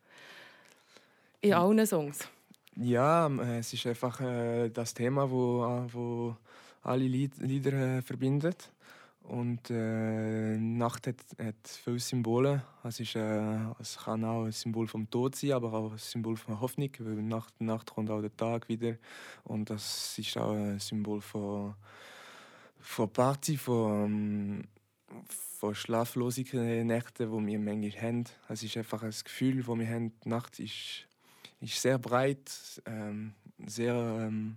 In 1.42 1.52
allen 1.52 1.86
Songs. 1.86 2.26
Ja, 2.74 3.28
es 3.58 3.72
ist 3.74 3.86
einfach 3.86 4.20
äh, 4.20 4.70
das 4.70 4.94
Thema, 4.94 5.30
wo, 5.30 5.86
wo 5.92 6.36
alle 6.82 7.04
Lieder 7.04 7.98
äh, 7.98 8.02
verbindet. 8.02 8.70
Und 9.28 9.68
äh, 9.68 10.56
Nacht 10.56 11.06
hat, 11.06 11.16
hat 11.38 11.68
viele 11.84 11.98
Symbole. 11.98 12.62
Es, 12.82 12.98
ist, 12.98 13.14
äh, 13.14 13.58
es 13.78 13.98
kann 13.98 14.24
auch 14.24 14.44
ein 14.44 14.52
Symbol 14.52 14.86
vom 14.88 15.10
Tod 15.10 15.36
sein, 15.36 15.52
aber 15.52 15.70
auch 15.74 15.92
ein 15.92 15.98
Symbol 15.98 16.38
von 16.38 16.58
Hoffnung, 16.58 16.88
weil 16.98 17.22
nach 17.22 17.50
der 17.50 17.66
Nacht 17.66 17.90
kommt 17.90 18.08
auch 18.08 18.22
der 18.22 18.34
Tag 18.34 18.70
wieder. 18.70 18.96
Und 19.44 19.68
das 19.68 20.18
ist 20.18 20.34
auch 20.38 20.52
ein 20.52 20.78
Symbol 20.78 21.20
von, 21.20 21.74
von 22.80 23.12
Party, 23.12 23.58
von, 23.58 24.66
von 25.26 25.74
schlaflosen 25.74 26.86
Nächten, 26.86 27.30
die 27.30 27.46
wir 27.46 27.58
manchmal 27.58 28.02
haben. 28.02 28.24
Es 28.48 28.62
ist 28.62 28.78
einfach 28.78 29.02
ein 29.02 29.10
Gefühl, 29.10 29.58
das 29.58 29.78
wir 29.78 29.88
haben. 29.88 30.18
Die 30.24 30.28
Nacht 30.30 30.58
ist, 30.58 31.06
ist 31.60 31.82
sehr 31.82 31.98
breit, 31.98 32.50
ähm, 32.86 33.34
sehr... 33.66 33.94
Ähm, 33.94 34.56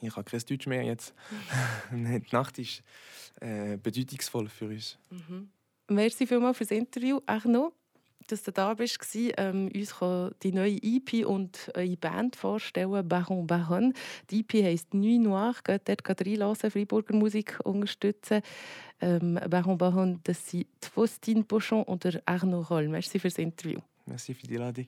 ich 0.00 0.16
habe 0.16 0.24
kein 0.24 0.40
Deutsch 0.40 0.66
mehr 0.66 0.82
jetzt. 0.82 1.14
die 1.92 2.22
Nacht 2.32 2.58
ist 2.58 2.82
äh, 3.40 3.76
bedeutungsvoll 3.76 4.48
für 4.48 4.66
uns. 4.66 4.98
Mhm. 5.10 5.48
Merci 5.88 6.26
vielmals 6.26 6.58
für 6.58 6.64
das 6.64 6.72
Interview. 6.72 7.20
Arno, 7.26 7.72
dass 8.26 8.42
du 8.42 8.52
da 8.52 8.74
bist, 8.74 8.98
ähm, 9.14 9.70
uns 9.74 9.94
die 10.42 10.52
neue 10.52 10.78
EP 10.82 11.26
und 11.26 11.70
eure 11.74 11.96
Band 11.96 12.36
vorstellen, 12.36 13.08
Baron 13.08 13.46
Baron. 13.46 13.94
Die 14.30 14.40
EP 14.40 14.64
heisst 14.64 14.94
Nuit 14.94 15.20
Noire. 15.20 15.54
Geht 15.62 15.88
dort 15.88 16.20
reinlassen, 16.20 16.70
Freiburger 16.70 17.14
Musik 17.14 17.58
unterstützen. 17.64 18.42
Ähm, 19.00 19.38
Baron 19.48 19.78
Baron, 19.78 20.20
das 20.24 20.48
sind 20.50 20.66
Faustine 20.92 21.44
Pochon 21.44 21.82
und 21.84 22.04
Arno 22.26 22.62
Roll. 22.62 22.88
Merci 22.88 23.18
für 23.18 23.28
das 23.28 23.38
Interview. 23.38 23.80
Merci 24.06 24.34
für 24.34 24.46
die 24.46 24.56
Ladung. 24.56 24.86